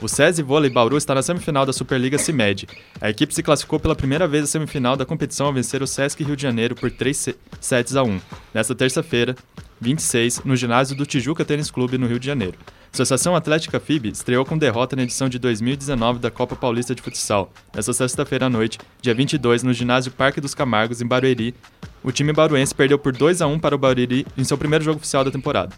O 0.00 0.06
SESI 0.06 0.44
Vôlei 0.44 0.70
Bauru 0.70 0.96
está 0.96 1.12
na 1.12 1.22
semifinal 1.22 1.66
da 1.66 1.72
Superliga 1.72 2.18
CIMED. 2.18 2.68
A 3.00 3.10
equipe 3.10 3.34
se 3.34 3.42
classificou 3.42 3.80
pela 3.80 3.96
primeira 3.96 4.28
vez 4.28 4.44
à 4.44 4.46
semifinal 4.46 4.96
da 4.96 5.04
competição 5.04 5.46
ao 5.46 5.52
vencer 5.52 5.82
o 5.82 5.86
Sesc 5.88 6.22
Rio 6.22 6.36
de 6.36 6.42
Janeiro 6.42 6.76
por 6.76 6.90
3 6.90 7.30
sets 7.60 7.96
a 7.96 8.04
1, 8.04 8.20
nesta 8.54 8.76
terça-feira, 8.76 9.34
26, 9.80 10.42
no 10.44 10.54
ginásio 10.54 10.94
do 10.94 11.04
Tijuca 11.04 11.44
Tênis 11.44 11.70
Clube, 11.70 11.98
no 11.98 12.06
Rio 12.06 12.20
de 12.20 12.26
Janeiro. 12.26 12.58
Associação 12.98 13.36
Atlética 13.36 13.78
FIB 13.78 14.08
estreou 14.08 14.44
com 14.44 14.58
derrota 14.58 14.96
na 14.96 15.04
edição 15.04 15.28
de 15.28 15.38
2019 15.38 16.18
da 16.18 16.32
Copa 16.32 16.56
Paulista 16.56 16.96
de 16.96 17.00
Futsal, 17.00 17.48
nesta 17.72 17.92
sexta-feira 17.92 18.46
à 18.46 18.50
noite, 18.50 18.76
dia 19.00 19.14
22, 19.14 19.62
no 19.62 19.72
ginásio 19.72 20.10
Parque 20.10 20.40
dos 20.40 20.52
Camargos, 20.52 21.00
em 21.00 21.06
Barueri. 21.06 21.54
O 22.02 22.10
time 22.10 22.32
baruense 22.32 22.74
perdeu 22.74 22.98
por 22.98 23.12
2 23.12 23.40
a 23.40 23.46
1 23.46 23.60
para 23.60 23.76
o 23.76 23.78
Barueri 23.78 24.26
em 24.36 24.42
seu 24.42 24.58
primeiro 24.58 24.84
jogo 24.84 24.96
oficial 24.96 25.22
da 25.22 25.30
temporada. 25.30 25.72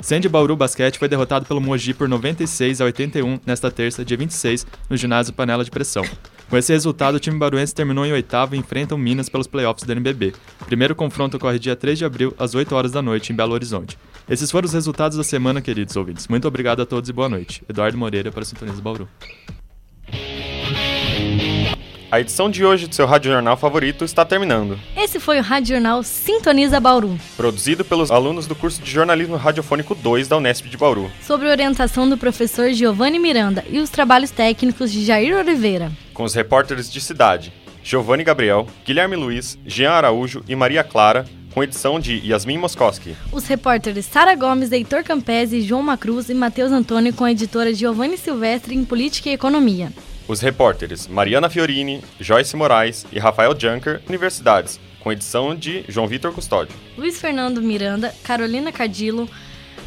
Sandy 0.00 0.28
Bauru 0.28 0.56
Basquete 0.56 0.98
foi 0.98 1.06
derrotado 1.08 1.46
pelo 1.46 1.60
Mogi 1.60 1.94
por 1.94 2.08
96 2.08 2.80
a 2.80 2.86
81 2.86 3.38
nesta 3.46 3.70
terça, 3.70 4.04
dia 4.04 4.16
26, 4.16 4.66
no 4.90 4.96
ginásio 4.96 5.32
Panela 5.32 5.62
de 5.62 5.70
Pressão. 5.70 6.04
Com 6.48 6.56
esse 6.56 6.72
resultado, 6.72 7.16
o 7.16 7.20
time 7.20 7.38
baruense 7.38 7.74
terminou 7.74 8.04
em 8.04 8.12
oitavo 8.12 8.54
e 8.54 8.58
enfrenta 8.58 8.94
o 8.94 8.98
Minas 8.98 9.28
pelos 9.28 9.46
playoffs 9.46 9.84
do 9.84 9.92
NBB. 9.92 10.34
Primeiro 10.66 10.94
confronto 10.94 11.36
ocorre 11.36 11.58
dia 11.58 11.74
3 11.74 11.98
de 11.98 12.04
abril, 12.04 12.34
às 12.38 12.54
8 12.54 12.74
horas 12.74 12.92
da 12.92 13.02
noite, 13.02 13.32
em 13.32 13.36
Belo 13.36 13.54
Horizonte. 13.54 13.98
Esses 14.28 14.50
foram 14.50 14.66
os 14.66 14.72
resultados 14.72 15.16
da 15.18 15.24
semana, 15.24 15.60
queridos 15.60 15.96
ouvintes. 15.96 16.28
Muito 16.28 16.46
obrigado 16.46 16.80
a 16.80 16.86
todos 16.86 17.10
e 17.10 17.12
boa 17.12 17.28
noite. 17.28 17.62
Eduardo 17.68 17.98
Moreira 17.98 18.30
para 18.30 18.44
Sintonias 18.44 18.80
Bauru. 18.80 19.08
A 22.14 22.20
edição 22.20 22.48
de 22.48 22.64
hoje 22.64 22.86
do 22.86 22.94
seu 22.94 23.06
Rádio 23.06 23.32
Jornal 23.32 23.56
favorito 23.56 24.04
está 24.04 24.24
terminando. 24.24 24.78
Esse 24.96 25.18
foi 25.18 25.40
o 25.40 25.42
Rádio 25.42 25.74
Jornal 25.74 26.00
Sintoniza 26.04 26.78
Bauru. 26.78 27.18
Produzido 27.36 27.84
pelos 27.84 28.08
alunos 28.08 28.46
do 28.46 28.54
curso 28.54 28.80
de 28.80 28.88
Jornalismo 28.88 29.34
Radiofônico 29.34 29.96
2 29.96 30.28
da 30.28 30.36
Unesp 30.36 30.66
de 30.68 30.76
Bauru. 30.76 31.10
Sob 31.20 31.44
orientação 31.44 32.08
do 32.08 32.16
professor 32.16 32.72
Giovanni 32.72 33.18
Miranda 33.18 33.64
e 33.68 33.80
os 33.80 33.90
trabalhos 33.90 34.30
técnicos 34.30 34.92
de 34.92 35.04
Jair 35.04 35.36
Oliveira. 35.36 35.90
Com 36.12 36.22
os 36.22 36.34
repórteres 36.34 36.88
de 36.88 37.00
cidade, 37.00 37.52
Giovanni 37.82 38.22
Gabriel, 38.22 38.68
Guilherme 38.86 39.16
Luiz, 39.16 39.58
Jean 39.66 39.90
Araújo 39.90 40.44
e 40.46 40.54
Maria 40.54 40.84
Clara, 40.84 41.24
com 41.52 41.64
edição 41.64 41.98
de 41.98 42.24
Yasmin 42.24 42.58
Moskoski. 42.58 43.16
Os 43.32 43.44
repórteres 43.44 44.06
Sara 44.06 44.36
Gomes, 44.36 44.70
Heitor 44.70 45.02
Campese, 45.02 45.62
João 45.62 45.82
Macruz 45.82 46.28
e 46.28 46.34
Matheus 46.34 46.70
Antônio 46.70 47.12
com 47.12 47.24
a 47.24 47.32
editora 47.32 47.74
Giovanni 47.74 48.16
Silvestre 48.16 48.72
em 48.72 48.84
Política 48.84 49.30
e 49.30 49.32
Economia. 49.32 49.90
Os 50.26 50.40
repórteres 50.40 51.06
Mariana 51.06 51.50
Fiorini, 51.50 52.02
Joyce 52.18 52.56
Moraes 52.56 53.04
e 53.12 53.18
Rafael 53.18 53.54
Junker, 53.58 54.00
Universidades, 54.08 54.80
com 55.00 55.12
edição 55.12 55.54
de 55.54 55.84
João 55.86 56.06
Vitor 56.06 56.32
Custódio. 56.32 56.74
Luiz 56.96 57.20
Fernando 57.20 57.60
Miranda, 57.60 58.14
Carolina 58.24 58.72
Cadilo, 58.72 59.28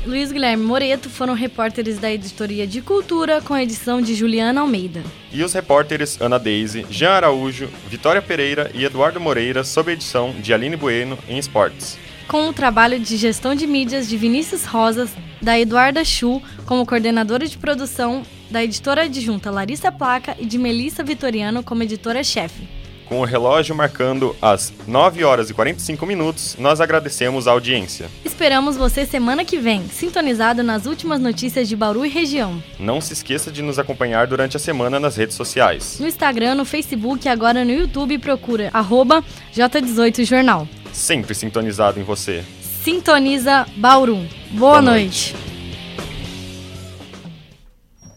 Luiz 0.05 0.31
Guilherme 0.31 0.63
Moreto 0.63 1.09
foram 1.09 1.33
repórteres 1.33 1.97
da 1.97 2.11
editoria 2.11 2.67
de 2.67 2.81
Cultura, 2.81 3.41
com 3.41 3.57
edição 3.57 3.99
de 3.99 4.13
Juliana 4.13 4.61
Almeida. 4.61 5.01
E 5.33 5.41
os 5.43 5.53
repórteres 5.53 6.21
Ana 6.21 6.37
Deise, 6.37 6.85
Jean 6.87 7.13
Araújo, 7.13 7.67
Vitória 7.89 8.21
Pereira 8.21 8.69
e 8.75 8.85
Eduardo 8.85 9.19
Moreira, 9.19 9.63
sob 9.63 9.91
edição 9.91 10.35
de 10.39 10.53
Aline 10.53 10.75
Bueno 10.75 11.17
em 11.27 11.39
Esportes. 11.39 11.97
Com 12.27 12.47
o 12.47 12.53
trabalho 12.53 12.99
de 12.99 13.17
gestão 13.17 13.55
de 13.55 13.65
mídias 13.65 14.07
de 14.07 14.15
Vinícius 14.17 14.65
Rosas, 14.65 15.09
da 15.41 15.59
Eduarda 15.59 16.05
Chu, 16.05 16.41
como 16.65 16.85
coordenadora 16.85 17.47
de 17.47 17.57
produção, 17.57 18.23
da 18.49 18.63
editora 18.63 19.03
adjunta 19.03 19.51
Larissa 19.51 19.91
Placa 19.91 20.35
e 20.39 20.45
de 20.45 20.57
Melissa 20.57 21.03
Vitoriano 21.03 21.63
como 21.63 21.83
editora-chefe. 21.83 22.67
Com 23.05 23.21
o 23.21 23.23
relógio 23.25 23.73
marcando 23.73 24.35
as 24.41 24.73
9 24.85 25.23
horas 25.23 25.49
e 25.49 25.53
45 25.53 26.05
minutos, 26.05 26.57
nós 26.59 26.81
agradecemos 26.81 27.47
a 27.47 27.51
audiência. 27.51 28.09
Esperamos 28.25 28.75
você 28.75 29.05
semana 29.05 29.45
que 29.45 29.57
vem, 29.57 29.87
sintonizado 29.87 30.61
nas 30.61 30.85
últimas 30.85 31.21
notícias 31.21 31.69
de 31.69 31.75
Bauru 31.77 32.05
e 32.05 32.09
região. 32.09 32.61
Não 32.77 32.99
se 32.99 33.13
esqueça 33.13 33.49
de 33.49 33.61
nos 33.61 33.79
acompanhar 33.79 34.27
durante 34.27 34.57
a 34.57 34.59
semana 34.59 34.99
nas 34.99 35.15
redes 35.15 35.37
sociais. 35.37 35.97
No 36.01 36.07
Instagram, 36.07 36.55
no 36.55 36.65
Facebook 36.65 37.25
e 37.25 37.29
agora 37.29 37.63
no 37.63 37.71
YouTube 37.71 38.17
procura 38.17 38.69
arroba 38.73 39.23
J18jornal. 39.55 40.67
Sempre 40.91 41.33
sintonizado 41.33 41.99
em 42.01 42.03
você. 42.03 42.43
Sintoniza 42.83 43.65
Bauru. 43.77 44.15
Boa, 44.51 44.81
Boa 44.81 44.81
noite. 44.81 45.33
noite. 45.33 45.46